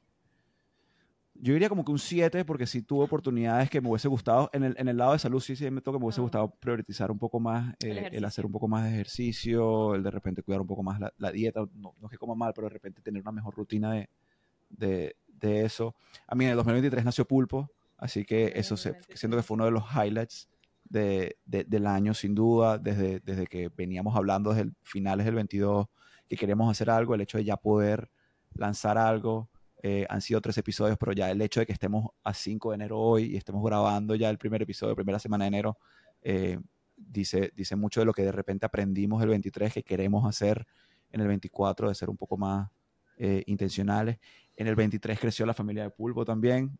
[1.37, 4.49] Yo diría como que un 7 porque sí tuve oportunidades que me hubiese gustado.
[4.53, 7.11] En el, en el lado de salud sí, sí me toca, me hubiese gustado priorizar
[7.11, 10.43] un poco más eh, el, el, hacer un poco más de ejercicio, el de repente
[10.43, 11.61] cuidar un poco más la, la dieta.
[11.75, 14.09] No, no, es que coma mal, pero de repente tener una mejor rutina de,
[14.69, 15.95] de, de eso.
[16.27, 19.65] A mí en el 2023 nació Pulpo, así que eso se, siento que fue uno
[19.65, 20.49] de los highlights
[20.85, 25.35] de, de, del año, sin duda, desde, desde que veníamos hablando desde el finales del
[25.35, 25.87] 22
[26.27, 28.09] que queremos hacer algo, el hecho de ya poder
[28.55, 29.49] lanzar algo
[29.87, 32.75] eh, han sido tres episodios, pero ya el hecho de que estemos a 5 de
[32.75, 35.77] enero hoy y estemos grabando ya el primer episodio, primera semana de enero,
[36.23, 36.57] eh,
[36.97, 40.65] dice, dice mucho de lo que de repente aprendimos el 23 que queremos hacer
[41.11, 42.71] en el 24, de ser un poco más
[43.19, 44.17] eh, intencionales.
[44.55, 46.79] En el 23 creció la familia de Pulpo también,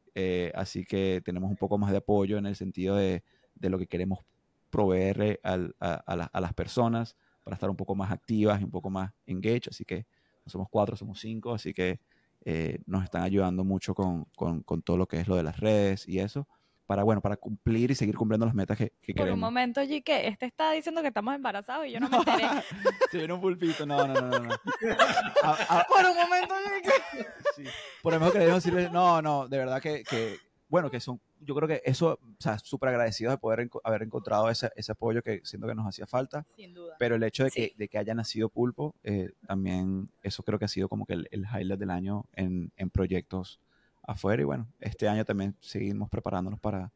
[0.56, 3.86] así que tenemos un poco más de apoyo en el sentido de, de lo que
[3.86, 4.26] queremos
[4.72, 8.72] proveerle al, a, a, a, las personas para estar un poco más activas y un
[8.72, 9.70] poco más engaged.
[9.70, 10.08] Así que
[10.44, 12.00] no somos cuatro, somos cinco, así que
[12.46, 15.60] eh, nos están ayudando mucho con, con, con, todo lo que es lo de las
[15.60, 16.48] redes y eso,
[16.86, 19.34] para, bueno, para cumplir y seguir cumpliendo las metas que, que Por queremos.
[19.34, 22.46] un momento, G, que este está diciendo que estamos embarazados y yo no me enteré.
[23.12, 24.40] Se viene un pulpito, no, no, no, no.
[24.40, 24.54] no.
[25.44, 27.26] A- a- Por un momento, G, que...
[27.56, 27.64] sí.
[28.04, 30.38] Por lo menos queremos decirles, no, no, de verdad que, que,
[30.68, 34.02] bueno, que son, yo creo que eso, o sea, súper agradecidos de poder enco- haber
[34.04, 36.46] encontrado ese, ese apoyo que siento que nos hacía falta.
[36.56, 36.96] Sin duda.
[36.98, 40.66] Pero el hecho de que, de que haya nacido Pulpo, eh, también eso creo que
[40.66, 43.60] ha sido como que el, el highlight del año en, en proyectos
[44.04, 44.42] afuera.
[44.42, 46.92] Y bueno, este año también seguimos preparándonos para,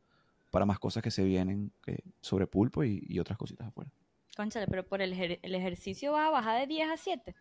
[0.51, 3.91] para más cosas que se vienen que- sobre Pulpo y, y otras cositas afuera.
[4.35, 7.35] Conchale, pero por el, ejer- el ejercicio vas a bajar de 10 a 7.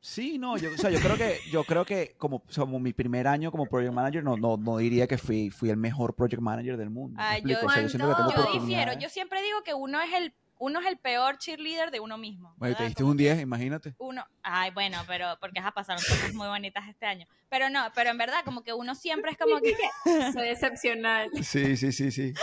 [0.00, 2.78] Sí, no, yo, o sea, yo creo que, yo creo que como, o sea, como
[2.78, 6.14] mi primer año como project manager, no, no, no diría que fui, fui el mejor
[6.14, 7.16] project manager del mundo.
[7.16, 7.58] ¿me Ay, yo-?
[7.64, 8.52] O sea, yo siento que tengo ¿Cuánto?
[8.54, 12.00] Yo difiero, yo siempre digo que uno es el uno es el peor cheerleader de
[12.00, 12.54] uno mismo.
[12.56, 13.94] Bueno, te diste un 10, imagínate.
[13.98, 17.26] uno, ay, bueno, pero porque has pasaron cosas muy bonitas este año.
[17.50, 19.74] Pero no, pero en verdad como que uno siempre es como que
[20.32, 21.30] Soy excepcional.
[21.42, 22.34] Sí, sí, sí, sí.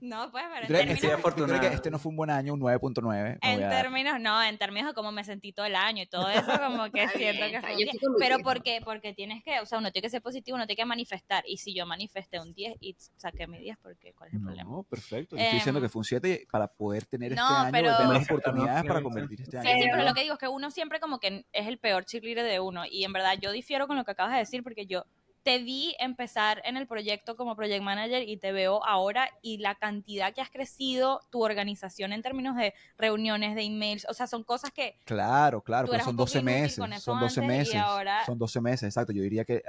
[0.00, 1.74] no, pues, pero en creo términos, este, yo creo que afortunado.
[1.74, 3.02] este no fue un buen año, un 9.9.
[3.02, 6.02] me voy en a términos, no, en términos de cómo me sentí todo el año
[6.02, 7.94] y todo eso, como que siento bien, que fue un yo 10.
[7.94, 10.66] estoy con Pero porque, porque tienes que, o sea, uno tiene que ser positivo, uno
[10.66, 11.44] tiene que manifestar.
[11.46, 14.70] Y si yo manifesté un 10 y saqué mi 10, porque ¿cuál es el problema?
[14.70, 15.36] No, perfecto.
[15.36, 17.96] Yo estoy diciendo Em, que fue un 7 para poder tener este no, año, pero-
[17.96, 19.76] tener las oportunidades no, para sí, convertir este Sí, año.
[19.76, 22.04] sí, pero Pero- lo que digo es que uno siempre como que es el peor
[22.04, 22.84] cheerleader de uno.
[22.86, 25.04] Y en verdad yo difiero con lo que acabas de decir porque yo
[25.44, 29.76] te vi empezar en el proyecto como project manager y te veo ahora y la
[29.76, 34.44] cantidad que has crecido, tu organización en términos de reuniones, de emails, o sea, son
[34.44, 36.74] cosas que Claro, claro, pero eras son un poco 12 inútil meses.
[37.02, 37.74] Son 12 antes y meses.
[37.76, 39.12] ahora- Son 12 meses, exacto.
[39.12, 39.62] Yo diría que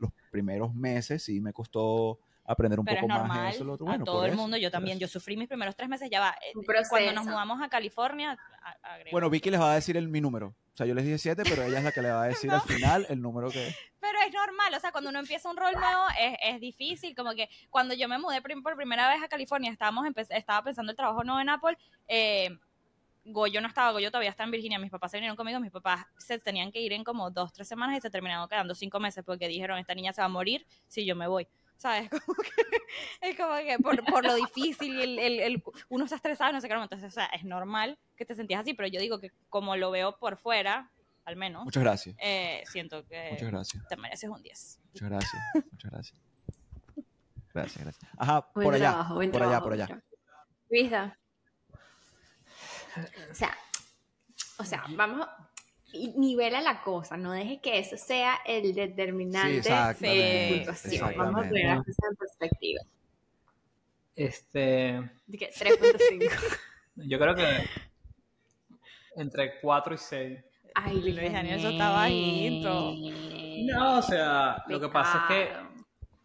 [0.00, 3.64] los primeros meses sí me costó aprender un pero es poco más de eso.
[3.64, 3.86] Lo otro.
[3.86, 6.08] a Bueno, todo por el eso, mundo, yo también, yo sufrí mis primeros tres meses,
[6.10, 6.52] ya va, eh,
[6.88, 8.98] cuando nos mudamos a California, a-.
[9.10, 10.54] Bueno, Vicky les va a decir el, mi número.
[10.74, 12.50] O sea, yo les dije 7, pero ella es la que le va a decir
[12.50, 13.74] al final el número que...
[14.00, 17.34] Pero es normal, o sea, cuando uno empieza un rol nuevo es, es difícil, como
[17.34, 21.22] que cuando yo me mudé por primera vez a California, estábamos estaba pensando el trabajo
[21.22, 21.78] nuevo en Apple,
[22.08, 22.50] eh,
[23.24, 26.06] Goyo no estaba, Goyo todavía está en Virginia, mis papás se vinieron conmigo, mis papás
[26.18, 29.22] se tenían que ir en como dos, tres semanas y se terminaron quedando cinco meses
[29.24, 31.46] porque dijeron, esta niña se va a morir si yo me voy.
[31.76, 32.08] ¿Sabes?
[32.26, 32.50] Como que,
[33.22, 36.60] es como que por, por lo difícil y el, el- el- uno está estresado, no
[36.60, 39.32] sé qué, entonces, o sea, es normal que te sentías así, pero yo digo que
[39.48, 40.90] como lo veo por fuera,
[41.24, 42.14] al menos, Muchas gracias.
[42.20, 43.88] eh, siento que Muchas gracias.
[43.88, 44.80] te mereces un 10.
[44.92, 45.42] Muchas gracias.
[45.72, 46.20] Muchas gracias.
[47.54, 48.10] Gracias, gracias.
[48.16, 48.90] Ajá, Buen por allá.
[48.90, 50.02] trabajo, por allá, por allá.
[50.70, 51.18] Luisa.
[53.30, 53.56] O sea,
[54.58, 55.51] o sea, vamos, y
[56.16, 61.12] nivela la cosa, no dejes que eso sea el determinante Sí, de puntuación.
[61.16, 62.82] Vamos a poner las cosas en perspectiva.
[64.14, 66.58] Este, De que 3.5.
[66.96, 67.46] yo creo que
[69.16, 70.38] entre 4 y 6.
[70.74, 72.94] Ay, Luis Daniel, eso está bajito.
[73.66, 75.52] No, o sea, lo que pasa es que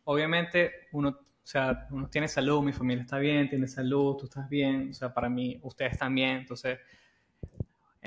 [0.06, 4.48] obviamente uno, o sea, uno tiene salud, mi familia está bien, tiene salud, tú estás
[4.50, 6.80] bien, o sea, para mí, ustedes también, entonces,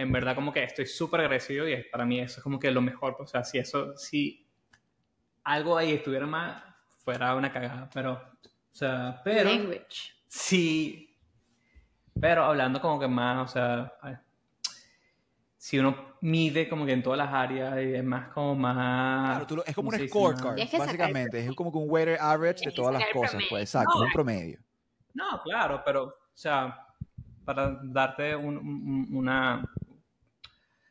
[0.00, 2.70] en verdad como que estoy súper agradecido y es- para mí eso es como que
[2.70, 4.46] lo mejor, o sea, si eso, si
[5.44, 6.62] algo ahí estuviera más,
[7.04, 10.12] fuera una cagada, pero, o sea, pero, Language.
[10.26, 11.16] sí,
[12.20, 14.14] pero hablando como que más, o sea, ay,
[15.56, 19.30] si uno mide como que en todas las áreas y es más como más...
[19.30, 21.46] Claro, tú lo- es como ¿cómo un scorecard, básicamente.
[21.46, 23.30] Es como que un weighted average de todas las cosas.
[23.32, 23.48] promedio.
[23.50, 24.58] Pues exacto, No, un promedio.
[25.14, 26.86] No, claro, pero, o sea,
[27.44, 29.62] para darte un- un- una.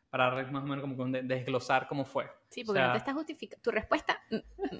[0.09, 2.25] Para más o menos como desglosar cómo fue.
[2.49, 3.61] Sí, porque O sea, no te estás justificando.
[3.61, 4.77] Tu respuesta, mm,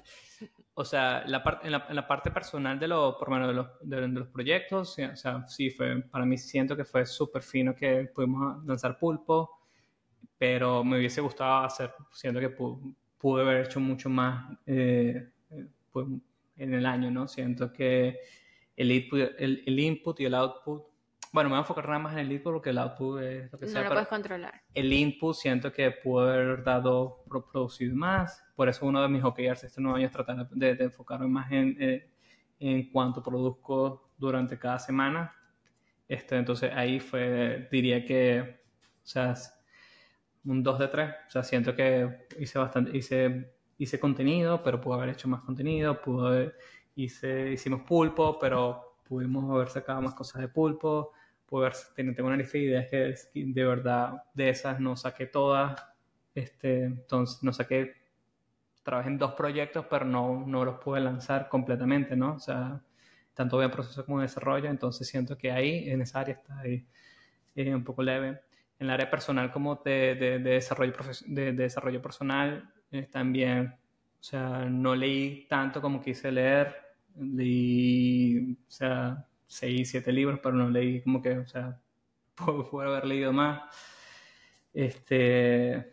[0.74, 3.54] O sea, la par- en, la, en la parte personal de, lo, por menos de,
[3.54, 7.04] los, de, de los proyectos, sí, o sea, sí, fue, para mí siento que fue
[7.06, 9.50] súper fino que pudimos lanzar Pulpo,
[10.38, 15.66] pero me hubiese gustado hacer, siento que pu- pude haber hecho mucho más eh, eh,
[15.92, 16.06] pues,
[16.56, 17.28] en el año, ¿no?
[17.28, 18.18] Siento que
[18.76, 20.84] el input, el, el input y el output,
[21.32, 23.58] bueno, me voy a enfocar nada más en el input porque el output es lo
[23.58, 24.62] que no sea, lo pero- puedes controlar.
[24.74, 28.42] el input siento que pudo haber dado, pro- producido más.
[28.56, 31.50] Por eso uno de mis OKRs este nuevo año es tratar de, de enfocarme más
[31.52, 32.10] en, eh,
[32.58, 35.34] en cuánto produzco durante cada semana.
[36.08, 38.60] Este, entonces ahí fue, diría que,
[39.02, 39.34] o sea,
[40.44, 41.10] un 2 de 3.
[41.28, 46.00] O sea, siento que hice bastante, hice, hice contenido, pero pude haber hecho más contenido.
[46.02, 46.56] Pudo haber-
[46.96, 51.12] hice, hicimos pulpo, pero pudimos haber sacado más cosas de pulpo.
[51.94, 55.82] Ten- tengo una lista de ideas que de verdad de esas no saqué todas.
[56.34, 57.94] Este, entonces no saqué,
[58.82, 62.34] trabajé en dos proyectos, pero no, no los pude lanzar completamente, ¿no?
[62.36, 62.82] O sea,
[63.34, 64.70] tanto en proceso como desarrollo.
[64.70, 66.86] Entonces siento que ahí, en esa área, está ahí
[67.54, 68.28] eh, un poco leve.
[68.78, 70.94] En el área personal como de, de, de desarrollo,
[71.26, 73.74] de desarrollo personal, eh, también.
[74.20, 76.74] O sea, no leí tanto como quise leer.
[77.16, 81.80] Leí, o sea, seis, siete libros, pero no leí como que, o sea,
[82.70, 83.62] puedo, haber leído más.
[84.72, 85.92] Este,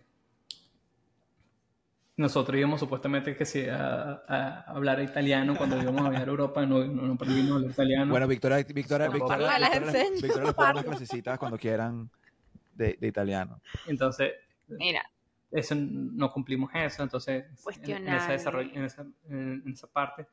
[2.15, 6.85] nosotros íbamos supuestamente que sí, a, hablar italiano cuando íbamos a viajar a Europa, no,
[6.85, 8.11] no, no aprendimos a hablar italiano.
[8.11, 9.79] Bueno, Victoria, Victoria, Victoria, Victoria,
[10.11, 12.09] Victoria, les puede dar clasecitas cuando quieran
[12.75, 13.59] de, de, italiano.
[13.87, 14.33] Entonces,
[14.67, 15.01] mira,
[15.49, 17.45] eso no cumplimos eso, entonces
[17.83, 20.27] en, esa desarrollo, en, esa, en, esa, parte,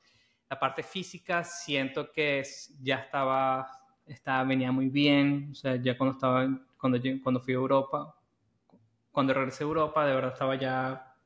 [0.54, 2.44] la parte física siento que
[2.80, 3.68] ya estaba,
[4.06, 6.46] estaba, venía muy bien, o sea, ya cuando estaba,
[6.78, 8.14] cuando, cuando fui a Europa,
[9.10, 11.16] cuando regresé a Europa, de verdad estaba ya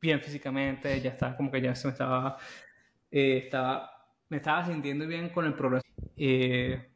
[0.00, 2.38] bien físicamente, ya estaba como que ya se me estaba,
[3.10, 3.90] eh, estaba,
[4.28, 5.88] me estaba sintiendo bien con el progreso.
[6.16, 6.87] Eh,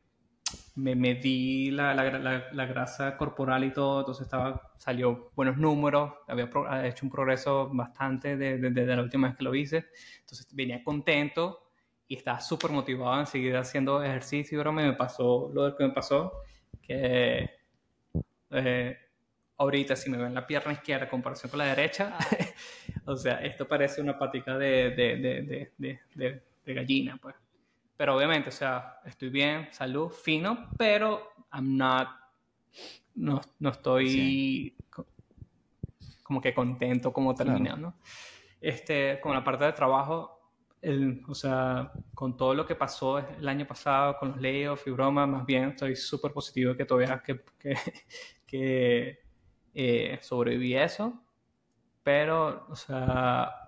[0.75, 6.49] me medí la, la, la, grasa corporal y todo, entonces estaba, salió buenos números, había
[6.87, 9.87] hecho un progreso bastante desde de, la última vez que lo hice,
[10.20, 11.68] entonces venía contento
[12.09, 16.33] y estaba súper motivado en seguir haciendo ejercicio, pero me pasó lo que me pasó,
[16.81, 17.51] que
[18.51, 18.99] eh,
[19.59, 22.27] ahorita si me ven la pierna izquierda en comparación con la derecha, ah.
[23.07, 27.41] o sea, esto parece una patica de, de, de, de gallina, pues.
[28.03, 32.09] Pero obviamente, o sea, estoy bien, salud, fino, pero I'm not,
[33.14, 34.76] no, no estoy
[36.24, 37.94] como que contento como terminando.
[38.61, 40.50] Este, con la parte de trabajo,
[40.80, 44.90] el, o sea, con todo lo que pasó el año pasado, con los layoffs y
[44.90, 47.76] bromas, más bien estoy súper positivo que todavía que, que,
[48.44, 49.20] que
[49.74, 51.22] eh, sobreviví eso,
[52.03, 53.62] pero, o sea,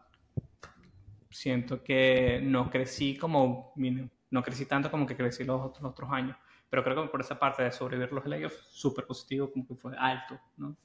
[1.30, 3.72] siento que no crecí como
[4.34, 6.36] no crecí tanto como que crecí los otros, otros años.
[6.68, 9.94] Pero creo que por esa parte de sobrevivir los layoffs, súper positivo, como que fue
[9.96, 10.76] alto, ¿no?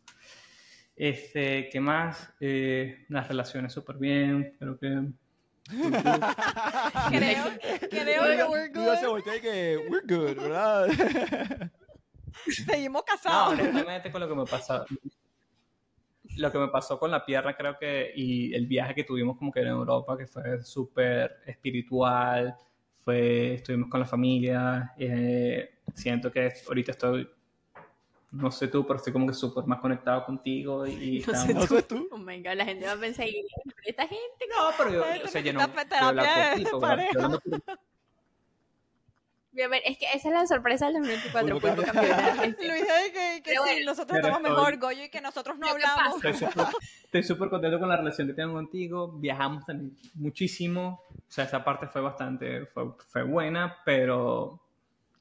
[0.95, 2.31] Este, ¿qué más?
[2.39, 4.87] Eh, las relaciones súper bien, creo que...
[7.09, 7.43] creo,
[7.89, 9.23] creo que we're good.
[9.41, 10.87] que we're good, ¿verdad?
[12.65, 13.57] Seguimos casados.
[13.57, 14.85] No, honestamente con lo que me pasó,
[16.37, 19.51] lo que me pasó con la pierna creo que, y el viaje que tuvimos como
[19.51, 22.55] que en Europa, que fue súper espiritual,
[23.03, 27.29] fue, estuvimos con la familia, eh, siento que ahorita estoy,
[28.31, 31.95] no sé tú, pero estoy como que súper más conectado contigo y, no, sé tú.
[31.95, 32.09] tú.
[32.11, 33.27] Oh my God, la gente va a pensar,
[33.85, 34.45] esta gente?
[34.49, 35.67] No, pero yo, o sea, yo no,
[39.53, 41.93] es que esa es la sorpresa del 2024.
[42.45, 46.23] Luis dice que, que sí, nosotros estamos mejor, Goyo, y que nosotros no hablamos.
[46.23, 49.11] Estoy súper contento con la relación que tengo contigo.
[49.13, 51.03] Viajamos también muchísimo.
[51.09, 54.61] O sea, esa parte fue bastante, fue, fue buena, pero, o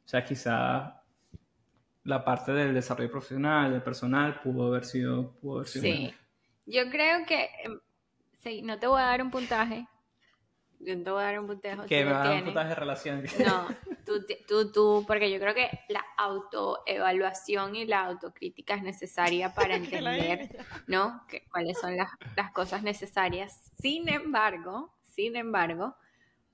[0.05, 1.03] sea, quizá
[2.05, 6.14] la parte del desarrollo profesional, del personal, pudo haber sido, pudo haber sido Sí,
[6.64, 7.79] yo creo que, em,
[8.39, 9.87] sí, no te voy a dar un puntaje,
[10.81, 11.87] yo te voy a dar un puntaje.
[11.87, 13.24] Que me va a dar un puntaje de relación.
[13.47, 13.68] No,
[14.09, 19.77] tú, tú, tú, porque yo creo que la autoevaluación y la autocrítica es necesaria para
[19.77, 21.23] entender, ¿no?
[21.29, 23.71] Que, cuáles son las, las cosas necesarias.
[23.79, 25.95] Sin embargo, sin embargo,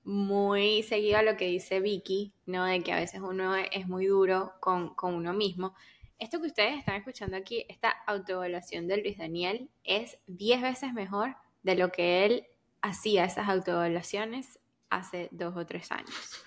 [0.03, 2.65] muy seguido a lo que dice Vicky, ¿no?
[2.65, 5.73] De que a veces uno es muy duro con, con uno mismo.
[6.19, 11.35] Esto que ustedes están escuchando aquí, esta autoevaluación de Luis Daniel, es 10 veces mejor
[11.63, 12.47] de lo que él
[12.81, 16.45] hacía esas autoevaluaciones hace dos o tres años.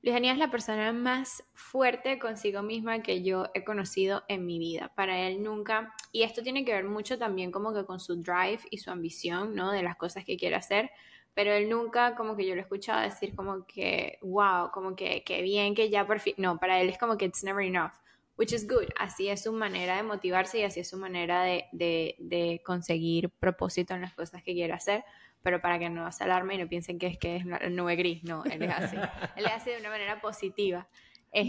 [0.00, 4.92] Luis es la persona más fuerte consigo misma que yo he conocido en mi vida.
[4.94, 8.60] Para él nunca, y esto tiene que ver mucho también como que con su drive
[8.70, 9.72] y su ambición, ¿no?
[9.72, 10.90] De las cosas que quiere hacer,
[11.34, 15.24] pero él nunca como que yo lo he escuchado decir como que, wow, como que,
[15.24, 17.92] que bien, que ya por fin, no, para él es como que it's never enough,
[18.38, 21.66] which is good, así es su manera de motivarse y así es su manera de,
[21.72, 25.04] de, de conseguir propósito en las cosas que quiere hacer
[25.42, 28.24] pero para que no se alarme y no piensen que es que es nube gris,
[28.24, 28.96] no, él es así.
[29.36, 30.88] él es así de una manera positiva.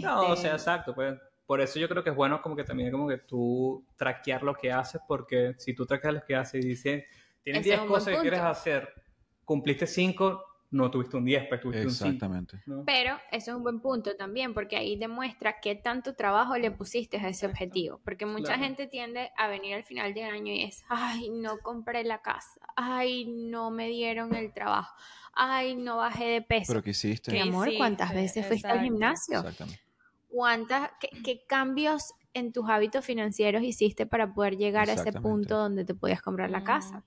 [0.00, 2.64] No, o sea, este, exacto, pues por eso yo creo que es bueno como que
[2.64, 6.64] también como que tú traquear lo que haces, porque si tú traqueas lo que haces
[6.64, 7.04] y dices,
[7.42, 8.92] tienes 10 cosas que quieres hacer,
[9.44, 12.08] cumpliste 5, no tuviste un 10, pues tuviste un 5.
[12.08, 12.58] Exactamente.
[12.86, 17.16] Pero eso es un buen punto también, porque ahí demuestra qué tanto trabajo le pusiste
[17.16, 18.00] a ese objetivo.
[18.04, 22.04] Porque mucha gente tiende a venir al final de año y es, ay, no compré
[22.04, 24.94] la casa, ay, no me dieron el trabajo,
[25.32, 26.72] ay, no bajé de peso.
[26.72, 27.32] Pero ¿qué hiciste?
[27.32, 29.38] Mi amor, ¿cuántas veces fuiste al gimnasio?
[29.38, 29.80] Exactamente.
[30.28, 30.90] ¿Cuántas,
[31.24, 35.94] qué, cambios en tus hábitos financieros hiciste para poder llegar a ese punto donde te
[35.94, 37.04] podías comprar la casa?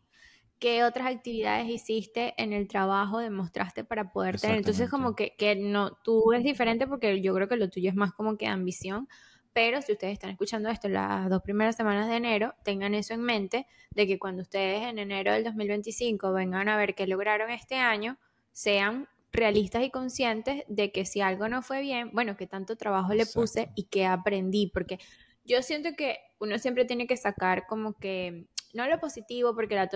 [0.63, 4.55] Qué otras actividades hiciste en el trabajo, demostraste para poder tener.
[4.55, 7.95] Entonces, como que, que no, tú es diferente porque yo creo que lo tuyo es
[7.97, 9.09] más como que ambición,
[9.51, 13.23] pero si ustedes están escuchando esto las dos primeras semanas de enero, tengan eso en
[13.23, 17.75] mente, de que cuando ustedes en enero del 2025 vengan a ver qué lograron este
[17.75, 18.17] año,
[18.53, 23.13] sean realistas y conscientes de que si algo no fue bien, bueno, que tanto trabajo
[23.13, 23.81] le puse Exacto.
[23.81, 24.97] y que aprendí, porque
[25.43, 29.89] yo siento que uno siempre tiene que sacar como que, no lo positivo, porque la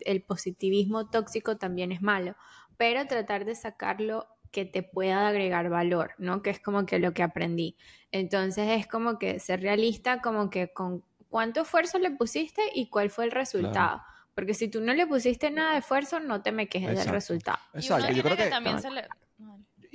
[0.00, 2.36] el positivismo tóxico también es malo,
[2.76, 6.42] pero tratar de sacarlo que te pueda agregar valor, ¿no?
[6.42, 7.76] Que es como que lo que aprendí.
[8.12, 13.10] Entonces es como que ser realista, como que con cuánto esfuerzo le pusiste y cuál
[13.10, 14.02] fue el resultado.
[14.34, 17.12] Porque si tú no le pusiste nada de esfuerzo, no te me quejes del Exacto.
[17.14, 17.58] resultado.
[17.74, 18.06] Y uno Exacto.
[18.06, 19.08] tiene Yo creo que, que, también se le...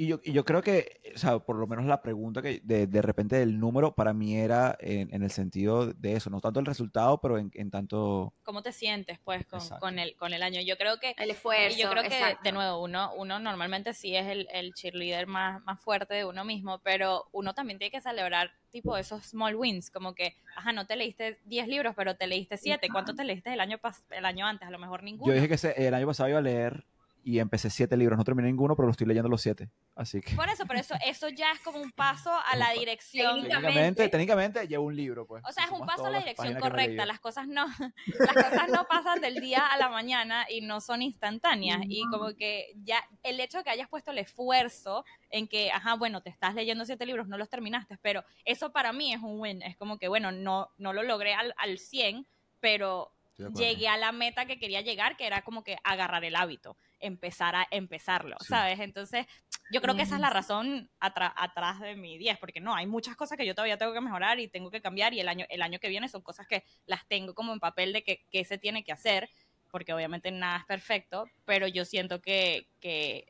[0.01, 2.87] y yo, y yo creo que, o sea, por lo menos la pregunta que de,
[2.87, 6.61] de repente del número para mí era en, en el sentido de eso, no tanto
[6.61, 8.33] el resultado, pero en, en tanto...
[8.43, 10.61] ¿Cómo te sientes, pues, con, con, el, con el año?
[10.61, 11.77] Yo creo que El esfuerzo.
[11.77, 12.39] Y yo creo que, exacto.
[12.43, 16.45] de nuevo, uno, uno normalmente sí es el, el cheerleader más, más fuerte de uno
[16.45, 20.87] mismo, pero uno también tiene que celebrar, tipo, esos small wins, como que, ajá, no
[20.87, 22.87] te leíste 10 libros, pero te leíste 7.
[22.89, 24.65] ¿Cuánto te leíste el año, pas- el año antes?
[24.65, 25.27] A lo mejor ninguno.
[25.29, 26.85] Yo dije que ese- el año pasado iba a leer
[27.24, 29.70] y empecé siete libros, no terminé ninguno, pero lo estoy leyendo los siete.
[29.95, 30.36] Así que...
[30.36, 33.36] Por eso, pero eso, eso ya es como un paso a la dirección.
[33.36, 33.59] Técnicamente.
[33.70, 35.43] Técnicamente, técnicamente llevo un libro, pues.
[35.47, 37.05] O sea, es un paso a la dirección correcta.
[37.05, 37.65] Las cosas no,
[38.20, 41.82] las cosas no pasan del día a la mañana y no son instantáneas.
[41.88, 45.95] Y como que ya el hecho de que hayas puesto el esfuerzo en que, ajá,
[45.95, 49.39] bueno, te estás leyendo siete libros, no los terminaste, pero eso para mí es un
[49.39, 49.61] win.
[49.61, 52.28] Es como que, bueno, no, no lo logré al, al 100,
[52.59, 53.13] pero.
[53.59, 57.55] Llegué a la meta que quería llegar, que era como que agarrar el hábito, empezar
[57.55, 58.47] a empezarlo, Sí.
[58.47, 58.79] ¿sabes?
[58.79, 59.25] Entonces,
[59.71, 62.85] yo creo que esa es la razón atra- atrás de mi 10, porque no, hay
[62.87, 65.45] muchas cosas que yo todavía tengo que mejorar y tengo que cambiar y el año,
[65.49, 68.43] el año que viene son cosas que las tengo como en papel de que, que
[68.45, 69.29] se tiene que hacer,
[69.71, 73.27] porque obviamente nada es perfecto, pero yo siento que, que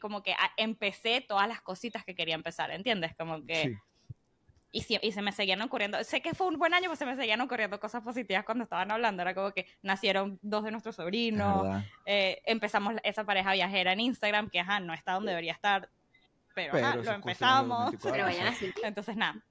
[0.00, 3.14] como que a- empecé todas las cositas que quería empezar, ¿entiendes?
[3.16, 3.62] Como que...
[3.62, 3.74] Sí.
[4.74, 7.04] Y, si- y se me seguían ocurriendo, sé que fue un buen año, pues se
[7.04, 10.94] me seguían ocurriendo cosas positivas cuando estaban hablando, era como que nacieron dos de nuestros
[10.94, 11.66] Es sobrinos,
[12.06, 15.90] eh, empezamos esa pareja viajera en Instagram, que ajá, no está donde debería estar,
[16.54, 17.90] pero, Pero ajá, lo empezamos.
[17.90, 18.64] 24, Pero vayan a sí.
[18.64, 18.84] sentir.
[18.84, 19.42] Entonces, nada,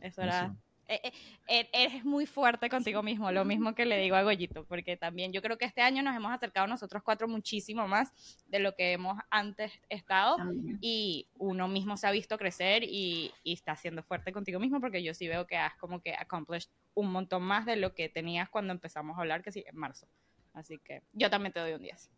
[0.00, 0.54] eso era...
[0.90, 1.12] eh, eh,
[1.46, 5.32] eh, eres muy fuerte contigo mismo, lo mismo que le digo a Goyito, porque también
[5.32, 8.12] yo creo que este año nos hemos acercado nosotros cuatro muchísimo más
[8.48, 10.78] de lo que hemos antes estado También.
[10.80, 15.04] y uno mismo se ha visto crecer y, y está siendo fuerte contigo mismo porque
[15.04, 18.50] yo sí veo que has como que accomplished un montón más de lo que tenías
[18.50, 20.08] cuando empezamos a hablar, que sí, en marzo.
[20.52, 22.10] Así que yo también te doy un 10.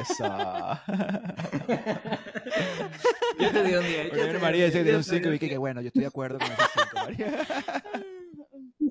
[0.00, 0.82] Esa.
[3.38, 4.08] Yo te di un 10.
[4.08, 6.46] Porque María dice que tiene un 5 y que bueno, yo estoy de acuerdo con
[6.46, 7.46] ese 5, María.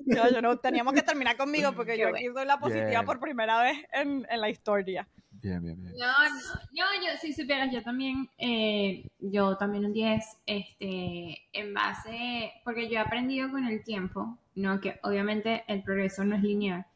[0.06, 3.04] No, yo no, teníamos que terminar conmigo porque yo aquí soy la positiva Bien.
[3.04, 5.08] por primera vez en, en la historia.
[5.30, 5.94] Bien, bien, bien.
[5.98, 6.30] No, no,
[6.72, 12.88] no, yo si supieras, yo también, eh, yo también un 10, este, en base, porque
[12.88, 14.80] yo he aprendido con el tiempo, ¿no?
[14.80, 16.86] Que obviamente el progreso no es lineal,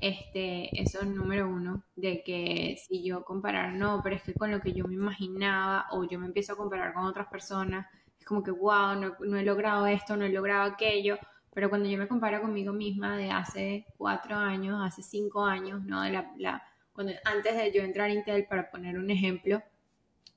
[0.00, 4.50] este, eso es número uno, de que si yo comparar, no, pero es que con
[4.50, 7.86] lo que yo me imaginaba, o yo me empiezo a comparar con otras personas,
[8.18, 11.18] es como que, wow, no, no he logrado esto, no he logrado aquello,
[11.52, 16.02] pero cuando yo me comparo conmigo misma de hace cuatro años, hace cinco años, ¿no?
[16.02, 19.62] De la, la cuando, antes de yo entrar a Intel, para poner un ejemplo,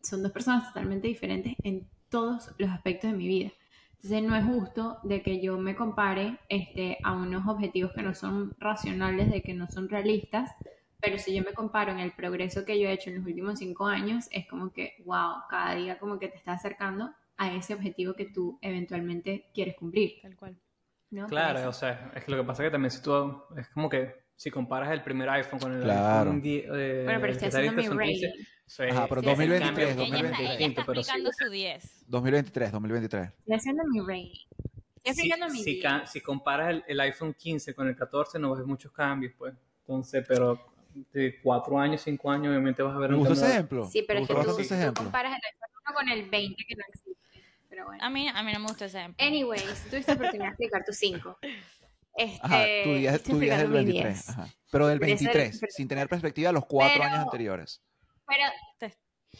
[0.02, 3.52] son dos personas totalmente diferentes en todos los aspectos de mi vida.
[4.04, 8.16] Entonces no es justo de que yo me compare este, a unos objetivos que no
[8.16, 10.50] son racionales, de que no son realistas,
[11.00, 13.60] pero si yo me comparo en el progreso que yo he hecho en los últimos
[13.60, 17.76] cinco años, es como que, wow, cada día como que te está acercando a ese
[17.76, 20.14] objetivo que tú eventualmente quieres cumplir.
[20.24, 20.58] Tal cual.
[21.12, 21.28] ¿no?
[21.28, 23.88] Claro, o sea, es que lo que pasa es que también si tú, es como
[23.88, 26.22] que si comparas el primer iPhone con el Claro.
[26.32, 28.42] iPhone 10, eh, Bueno, pero estoy haciendo mi son 15, rating.
[28.42, 28.48] es-
[28.98, 31.12] Ajá, pero sí, es el 2023, cambio Ella, está, completamente ella está pero sí.
[31.12, 32.04] aplicando su 10.
[32.08, 33.30] 2023, 2023.
[33.38, 34.46] Estoy haciendo mi rating.
[35.04, 35.90] Estoy si, aplicando mi si, vida.
[36.00, 39.54] ca- si comparas el, el iPhone 15 con el 14 no ves muchos cambios, pues.
[39.82, 40.60] Entonces, pero
[41.14, 43.54] de 4 años, 5 años, obviamente vas a ver un gustó ese cambio.
[43.56, 43.90] ejemplo.
[43.92, 46.84] Sí, pero es que tú, tú comparas el iPhone 1 con el 20 que no
[46.88, 47.12] existe.
[47.70, 48.04] Pero bueno.
[48.04, 49.24] A mí, a mí no me gusta ese ejemplo.
[49.24, 51.38] Anyways, tuviste oportunidad de explicar tu 5.
[52.16, 54.26] Este, Ajá, tu día, estoy tu día es del explicando mi 23.
[54.26, 54.30] 10.
[54.30, 54.48] Ajá.
[54.72, 57.84] Pero del Pero ese- 23, pero- sin tener perspectiva los cuatro Pero- años anteriores.
[58.28, 58.44] Pero,
[58.78, 58.98] Te-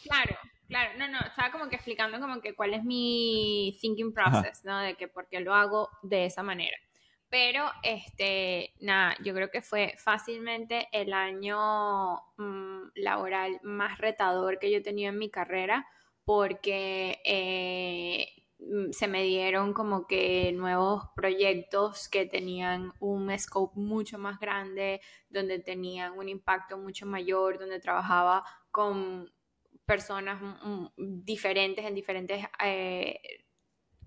[0.08, 0.36] claro,
[0.68, 4.78] claro, no, no, estaba como que explicando como que cuál es mi thinking process, ¿no?
[4.80, 6.76] De que por qué lo hago de esa manera.
[7.28, 14.70] Pero, este, nada, yo creo que fue fácilmente el año mm, laboral más retador que
[14.70, 15.86] yo he tenido en mi carrera
[16.24, 18.28] porque eh,
[18.90, 25.58] se me dieron como que nuevos proyectos que tenían un scope mucho más grande, donde
[25.58, 29.30] tenían un impacto mucho mayor, donde trabajaba con
[29.84, 33.20] personas mm, diferentes en diferentes eh,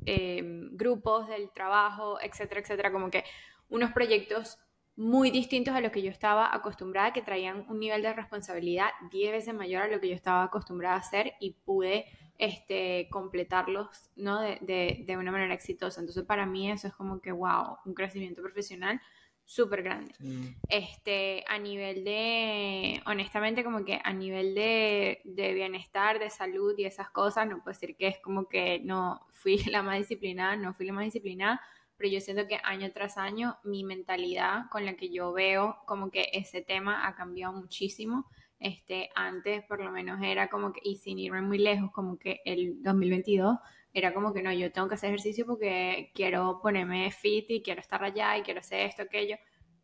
[0.05, 0.41] eh,
[0.71, 3.23] grupos del trabajo, etcétera, etcétera, como que
[3.69, 4.57] unos proyectos
[4.95, 9.31] muy distintos a lo que yo estaba acostumbrada, que traían un nivel de responsabilidad 10
[9.31, 12.05] veces mayor a lo que yo estaba acostumbrada a hacer y pude
[12.37, 14.41] este, completarlos ¿no?
[14.41, 15.99] de, de, de una manera exitosa.
[15.99, 19.01] Entonces para mí eso es como que, wow, un crecimiento profesional
[19.45, 20.13] súper grande.
[20.19, 20.55] Sí.
[20.69, 26.85] Este, a nivel de, honestamente, como que a nivel de, de bienestar, de salud y
[26.85, 30.73] esas cosas, no puedo decir que es como que no fui la más disciplinada, no
[30.73, 31.61] fui la más disciplinada,
[31.97, 36.11] pero yo siento que año tras año mi mentalidad con la que yo veo como
[36.11, 38.29] que ese tema ha cambiado muchísimo.
[38.59, 42.41] Este, antes por lo menos era como que, y sin irme muy lejos, como que
[42.45, 43.57] el 2022
[43.93, 47.81] era como que no, yo tengo que hacer ejercicio porque quiero ponerme fit y quiero
[47.81, 49.37] estar allá y quiero hacer esto, aquello.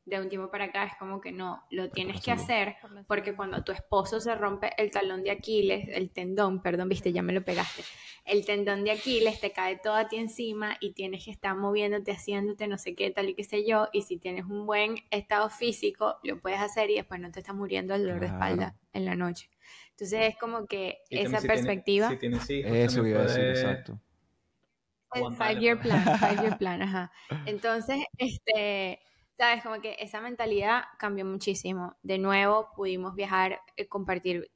[0.04, 2.76] De un tiempo para acá es como que no, lo tienes que hacer
[3.08, 7.22] porque cuando tu esposo se rompe el talón de Aquiles, el tendón, perdón, viste, ya
[7.22, 7.84] me lo pegaste,
[8.26, 12.12] el tendón de Aquiles te cae todo a ti encima y tienes que estar moviéndote,
[12.12, 15.50] haciéndote no sé qué, tal y qué sé yo, y si tienes un buen estado
[15.52, 19.06] físico, lo puedes hacer y después no te estás muriendo del dolor de espalda en
[19.06, 19.52] la noche.
[19.92, 22.10] Entonces es como que Y esa si perspectiva...
[22.10, 24.00] si tienes hijos, Eso iba a decir, exacto.
[25.14, 27.12] El five year plan, five year plan, ajá.
[27.46, 29.00] Entonces, este,
[29.38, 31.96] sabes, como que esa mentalidad cambió muchísimo.
[32.04, 34.52] De nuevo, pudimos viajar, eh, compartir,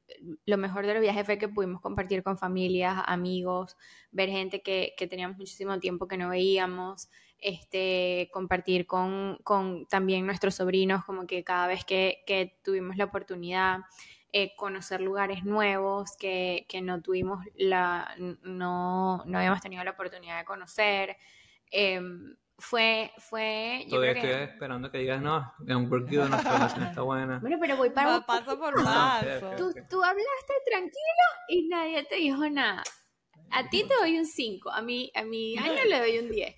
[0.46, 3.78] lo mejor de los viajes fue que pudimos compartir con familias, amigos,
[4.12, 7.10] ver gente que, que teníamos muchísimo tiempo que no veíamos,
[7.40, 13.06] este, compartir con, con también nuestros sobrinos, como que cada vez que, que tuvimos la
[13.06, 13.80] oportunidad,
[14.32, 20.40] eh, conocer lugares nuevos que, que no tuvimos la, no, no habíamos tenido la oportunidad
[20.40, 21.18] de conocer.
[21.72, 24.54] Em, fue, fue, yo Todavía creo estoy que...
[24.54, 27.40] esperando que digas, no, es un work good, nuestra relación está buena.
[27.42, 29.52] Bueno, pero voy para Va paso por paso.
[29.58, 32.84] Tú, tú hablaste tranquilo y nadie te dijo nada.
[33.52, 36.56] A ti te doy un 5, a mi, a mi año le doy un 10.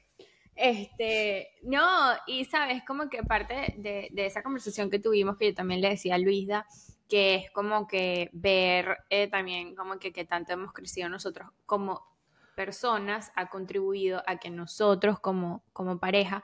[0.56, 5.54] Este, no, y sabes, como que parte de, de esa conversación que tuvimos, que yo
[5.54, 6.66] también le decía a Luisa,
[7.08, 12.17] que es como que ver eh, también como que, que tanto hemos crecido nosotros como
[12.58, 16.44] personas, ha contribuido a que nosotros como, como pareja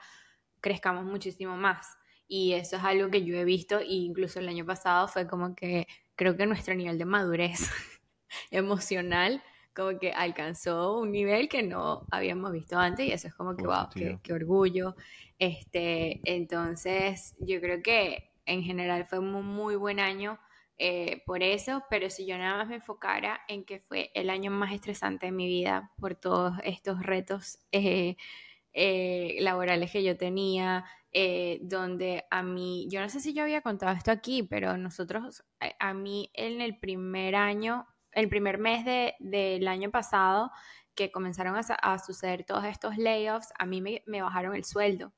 [0.60, 1.98] crezcamos muchísimo más.
[2.28, 5.56] Y eso es algo que yo he visto, e incluso el año pasado fue como
[5.56, 7.68] que creo que nuestro nivel de madurez
[8.52, 9.42] emocional
[9.74, 13.66] como que alcanzó un nivel que no habíamos visto antes y eso es como que,
[13.66, 13.88] wow,
[14.22, 14.94] qué, orgullo.
[15.40, 20.38] Este, entonces, yo creo que en general fue un muy buen año
[20.78, 24.50] eh, por eso, pero si yo nada más me enfocara en que fue el año
[24.50, 28.16] más estresante de mi vida por todos estos retos eh,
[28.72, 33.60] eh, laborales que yo tenía, eh, donde a mí, yo no sé si yo había
[33.60, 38.84] contado esto aquí, pero nosotros, a, a mí en el primer año, el primer mes
[38.84, 40.50] de, del año pasado,
[40.96, 45.12] que comenzaron a, suceder todos estos layoffs, a mí me bajaron el sueldo.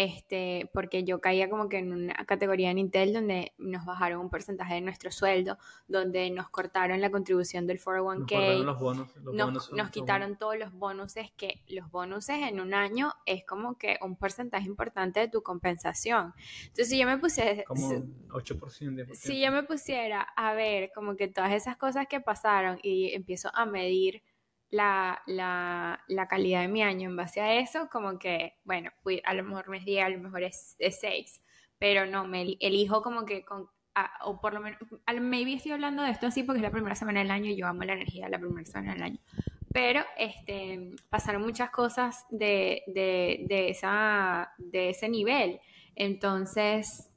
[0.00, 4.30] Este, porque yo caía como que en una categoría en Intel donde nos bajaron un
[4.30, 9.16] porcentaje de nuestro sueldo, donde nos cortaron la contribución del Nos guardaron 401k, los bonos.
[9.16, 13.44] Los nos, bonos nos quitaron todos los bonuses que los bonuses en un año es
[13.44, 16.32] como que un porcentaje importante de tu compensación.
[16.60, 18.04] Entonces si yo me puse Como 8%.
[18.28, 19.14] 10%.
[19.14, 23.50] si yo me pusiera a ver como que todas esas cosas que pasaron y empiezo
[23.52, 24.22] a medir
[24.70, 29.22] la, la, la calidad de mi año en base a eso, como que, bueno, fui-
[29.24, 31.42] a lo mejor me 10, a lo mejor es 6,
[31.78, 33.68] pero no, me eli- elijo como que con,
[34.24, 36.94] o por lo menos, al- maybe estoy hablando de esto así porque es la primera
[36.94, 39.18] semana del año y yo amo la energía de la primera semana del año.
[39.72, 45.60] Pero este, pasaron muchas cosas de, de, de, esa, de ese nivel.
[45.94, 47.07] Entonces,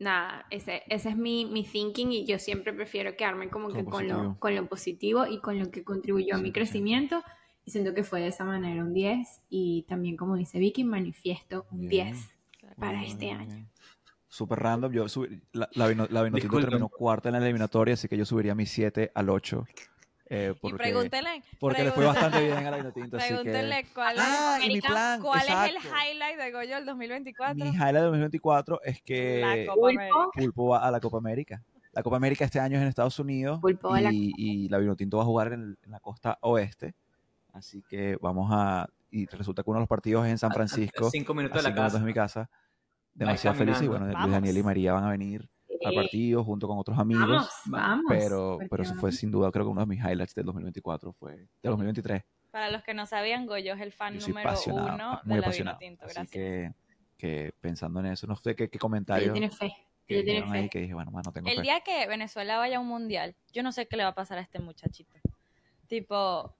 [0.00, 3.84] nada, ese, ese es mi, mi thinking y yo siempre prefiero quedarme como Con que
[3.84, 4.36] con lo, positivo.
[4.40, 6.52] con lo positivo y con lo que contribuyó a mi 100%.
[6.52, 7.22] crecimiento.
[7.64, 11.66] Y siento que fue de esa manera un 10 y también como dice Vicky, manifiesto
[11.70, 12.14] un Bien.
[12.14, 12.28] 10
[12.78, 13.54] para Muy este bien, año.
[13.54, 13.68] bien.
[14.28, 14.92] Súper random.
[14.92, 18.54] Yo subí- la, la, Vino- la terminó cuarta en la eliminatoria, así que yo subiría
[18.54, 19.66] mi 7 al 8.
[20.30, 23.16] Eh, Y porque pregúntenle, porque le fue bastante bien a la Vinotinto.
[23.18, 23.92] Así pregúntenle que...
[23.92, 25.20] cuál, Ah, es, y mi plan.
[25.20, 27.64] cuál es el highlight de Goyo del 2024.
[27.64, 29.66] Mi highlight de 2024 es que.
[29.74, 31.62] Pulpo, Pulpo va a la Copa América.
[31.92, 34.78] La Copa América este año es en Estados Unidos Pulpo a la y, y la
[34.78, 36.94] Vinotinto va a jugar en, en la costa oeste.
[37.52, 38.88] Así que vamos a...
[39.10, 41.10] Y resulta que uno de los partidos es en San A- a- Francisco.
[41.10, 41.98] Cinco a minutos de la cinco minutos casa.
[41.98, 42.50] de mi casa.
[43.12, 44.26] Demasiado feliz y bueno, caminando.
[44.28, 44.66] Luis Daniel y Vamos.
[44.70, 45.48] María van a venir
[45.84, 47.26] al partido junto con otros amigos.
[47.28, 48.04] vamos, vamos.
[48.08, 51.32] pero, pero eso fue sin duda, creo que uno de mis highlights del 2024 fue
[51.36, 52.22] del 2023.
[52.50, 55.46] Para los que no sabían, Goyo es el fan número apasionado, uno muy de la
[55.46, 55.76] apasionado.
[55.78, 56.30] Así Gracias.
[56.30, 56.72] que,
[57.16, 59.72] que pensando en eso, no sé qué, qué comentarios tiene fe,
[60.06, 60.68] que ella tiene dijeron ahí fe.
[60.70, 61.62] que dije, bueno, más no tengo El fe.
[61.62, 64.38] día que Venezuela vaya a un mundial, yo no sé qué le va a pasar
[64.38, 65.16] a este muchachito.
[65.88, 66.54] Tipo,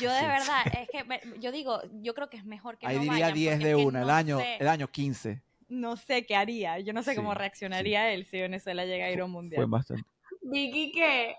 [0.00, 2.96] Yo de verdad, es que me- yo digo, yo creo que es mejor que Ahí
[2.96, 5.42] no diría vayan, 10 porque de una, el no año, sé, el año 15.
[5.68, 9.10] No sé qué haría, yo no sé cómo Sí, reaccionaría él si Venezuela llega a
[9.10, 9.66] ir a un Fue mundial.
[9.66, 10.02] bastante.
[10.42, 11.36] Vicky que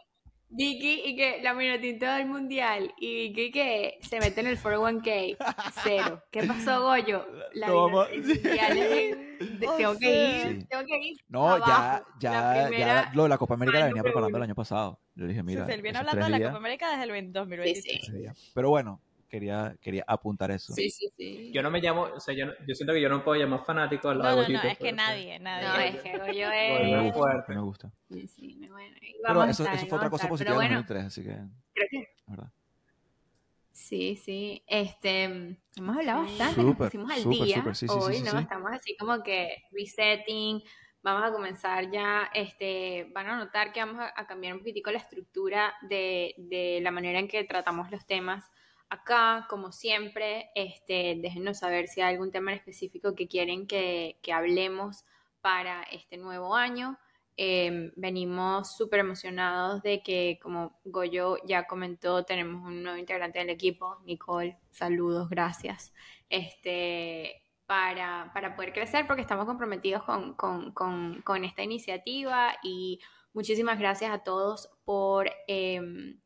[0.48, 5.36] Vicky y que la minutito del mundial y Vicky que se mete en el 401k
[5.84, 6.22] cero.
[6.32, 7.26] ¿Qué pasó Goyo?
[7.54, 10.08] La No, vamos- el mundial es en- de- O tengo que
[10.48, 10.68] ir, Sí.
[10.70, 11.18] tengo que ir.
[11.28, 12.06] No, ya, abajo.
[12.20, 15.00] ya, La primera ya, lo de la Copa América la venía preparando el año pasado.
[15.16, 17.12] Yo le dije, Sí, mira, sí, él viene hablando de la Copa América desde el
[17.12, 18.06] 20- 2023.
[18.06, 18.34] Sí, día.
[18.54, 19.02] Pero bueno,
[19.36, 20.74] quería, quería apuntar eso.
[20.76, 21.52] Sí, sí, sí.
[21.54, 23.64] Yo no me llamo, o sea, yo, no- yo siento que yo no puedo llamar
[23.66, 25.68] fanático al No, lado no, de no, Goyito, es que nadie, nadie.
[25.68, 27.16] No, es que Goyo A Bueno, me es...
[27.16, 27.92] es- gusta, a me gusta.
[28.08, 31.06] Sí, sí, bueno, Pero a eso, estar, eso fue otra a cosa positiva bueno, 2003,
[31.06, 31.38] así que,
[31.74, 32.52] creo que ¿verdad?
[33.72, 34.64] Sí, sí.
[34.68, 35.24] Este,
[35.76, 38.32] hemos hablado bastante, nos Súper, pusimos al día sí, sí, hoy, sí, ¿no?
[38.32, 38.38] sí.
[38.40, 40.62] Estamos así como que resetting,
[41.04, 44.92] vamos a comenzar ya, este, van a notar que vamos a, a cambiar un poquitico
[44.92, 48.46] la estructura de, de la manera en que tratamos los temas
[48.90, 54.20] acá, como siempre, este, déjenos saber si hay algún tema en específico que quieren que,
[54.22, 55.06] que hablemos
[55.42, 56.98] para este nuevo año.
[57.38, 63.50] Eh, venimos súper emocionados de que, como Goyo ya comentó, tenemos un nuevo integrante del
[63.50, 64.58] equipo, Nicole.
[64.72, 65.94] Saludos, gracias.
[66.30, 73.00] Este, para, para poder crecer, porque estamos comprometidos con, con, con, con esta iniciativa y
[73.34, 75.30] muchísimas gracias a todos por...
[75.48, 76.20] em,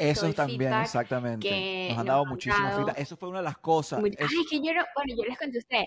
[0.00, 1.48] Eso todo el también, feedback exactamente.
[1.48, 2.78] que Nos han dado han muchísimo dado.
[2.78, 2.98] feedback.
[2.98, 4.00] Eso fue una de las cosas.
[4.00, 5.86] Muy- Es- Ay, que yo no, bueno, yo les conté a ustedes.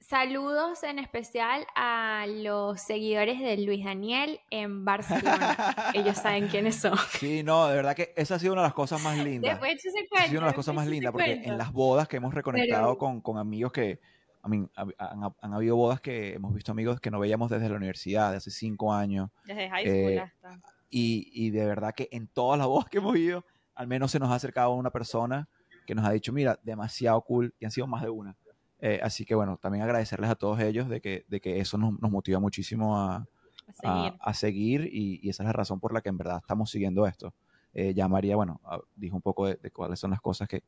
[0.00, 5.74] Saludos en especial a los seguidores de Luis Daniel en Barcelona.
[5.92, 6.96] Ellos saben quiénes son.
[7.20, 9.50] Sí, no, de verdad que esa ha sido una de las cosas más lindas.
[9.52, 11.50] Después de ese Esa ha sido una de las cosas más lindas, porque cuento.
[11.50, 14.00] en las bodas que hemos reconectado Pero- con, con amigos que,
[14.46, 17.68] I mean, hab- han, han habido bodas que hemos visto amigos que no veíamos desde
[17.68, 20.58] la universidad, de hace cinco años, Desde high school Eh, hasta.
[20.90, 24.18] Y, y de verdad que en todas las bodas que hemos ido, al menos se
[24.18, 25.48] nos ha acercado una persona
[25.86, 28.36] que nos ha dicho, mira, demasiado cool, y han sido más de una.
[28.80, 31.98] Eh, así que bueno, también agradecerles a todos ellos de que, de que eso nos,
[32.00, 33.26] nos motiva muchísimo a,
[33.66, 34.14] A seguir.
[34.20, 37.06] a seguir y, y esa es la razón por la que en verdad estamos siguiendo
[37.06, 37.34] esto.
[37.74, 40.62] Eh, ya María, bueno, ah, dijo un poco de, de cuáles son las cosas que,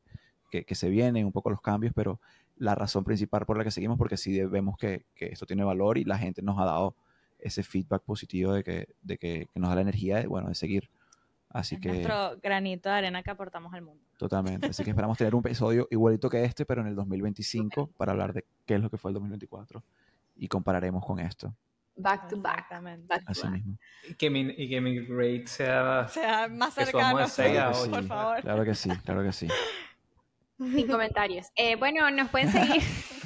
[0.49, 2.19] que, que se vienen, un poco los cambios, pero
[2.57, 5.97] la razón principal por la que seguimos, porque sí vemos que, que esto tiene valor
[5.97, 6.95] y la gente nos ha dado
[7.41, 10.55] ese feedback positivo de que, de que, que nos da la energía de, bueno, de
[10.55, 10.89] seguir.
[11.53, 14.01] Así es que, nuestro granito de arena que aportamos al mundo.
[14.17, 14.67] totalmente.
[14.67, 18.33] Así que esperamos tener un episodio igualito que este, pero en el 2025, para hablar
[18.33, 19.83] de qué es lo que fue el 2024
[20.37, 21.53] y compararemos con esto.
[21.97, 22.67] Back to back.
[23.05, 23.51] Back Así back.
[23.51, 23.77] mismo.
[24.09, 26.07] Y que mi, y que mi grade sea...
[26.07, 28.41] Sea, más Que cercano, somos de seis a por favor.
[28.41, 29.47] Claro que sí, claro que sí.
[30.57, 31.47] Sin comentarios.
[31.55, 32.81] Eh, bueno, nos pueden seguir.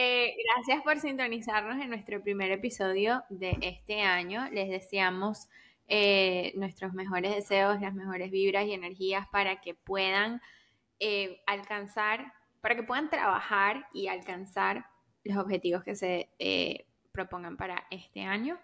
[0.00, 4.48] Eh, gracias por sintonizarnos en nuestro primer episodio de este año.
[4.52, 5.48] Les deseamos
[5.88, 10.40] eh, nuestros mejores deseos, las mejores vibras y energías para que puedan
[11.00, 14.86] eh, alcanzar, para que puedan trabajar y alcanzar
[15.24, 18.56] los objetivos que se propongan para este año.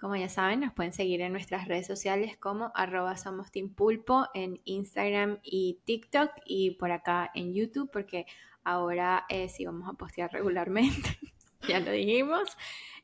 [0.00, 4.26] Como ya saben, nos pueden seguir en nuestras redes sociales como arroba somos Team Pulpo
[4.34, 8.26] en Instagram y TikTok y por acá en YouTube porque
[8.64, 11.18] ahora eh, sí vamos a postear regularmente,
[11.68, 12.56] ya lo dijimos.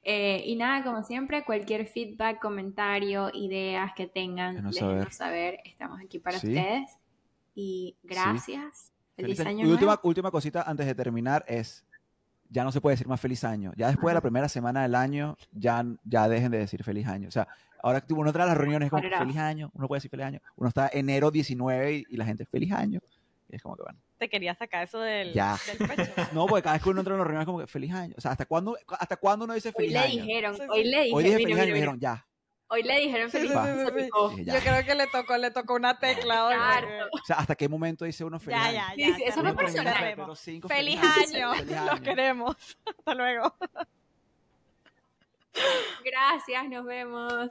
[0.02, 5.58] Eh, y nada, como siempre, cualquier feedback, comentario, ideas que tengan, Déjenos déjenos saber.
[5.64, 6.48] Estamos aquí para Sí.
[6.48, 6.96] ustedes.
[7.54, 8.92] Y gracias.
[9.16, 9.66] Feliz, Feliz año.
[9.66, 11.84] Y última, última cosita antes de terminar es,
[12.48, 13.72] ya no se puede decir más feliz año.
[13.76, 17.28] Ya después de la primera semana del año, ya, ya dejen de decir feliz año.
[17.28, 17.46] O sea,
[17.82, 19.18] ahora uno trae las reuniones Ahora.
[19.18, 20.40] feliz año, uno puede decir feliz año.
[20.56, 23.00] Uno está enero 19 y, y la gente feliz año.
[23.50, 23.98] Y es como que bueno.
[24.18, 25.58] Te quería sacar eso del, Ya.
[25.66, 26.12] del pecho.
[26.32, 28.14] No, porque cada vez que uno entra en una reunión es como que feliz año.
[28.16, 30.22] O sea, ¿hasta cuándo, hasta cuándo uno dice Hoy feliz le año?
[30.24, 30.68] dijeron, Sí, sí.
[30.70, 31.74] hoy le Hoy dijeron, dije mira, feliz mira, año y me mira.
[31.74, 32.26] dijeron ya.
[32.72, 33.86] Hoy le dijeron feliz sí, año.
[34.36, 34.54] sí, ya.
[34.54, 36.54] Yo creo que le tocó, le tocó una tecla hoy.
[37.12, 38.94] O sea, ¿hasta qué momento dice uno feliz Ya, año?
[38.96, 39.16] ya, ya.
[39.16, 39.94] sí, eso termina, personal.
[39.94, 40.24] cerremos.
[40.26, 41.54] pero cinco Feliz feliz año.
[41.54, 42.56] Feliz Los queremos.
[42.98, 43.54] Hasta luego.
[46.04, 47.50] Gracias, nos vemos.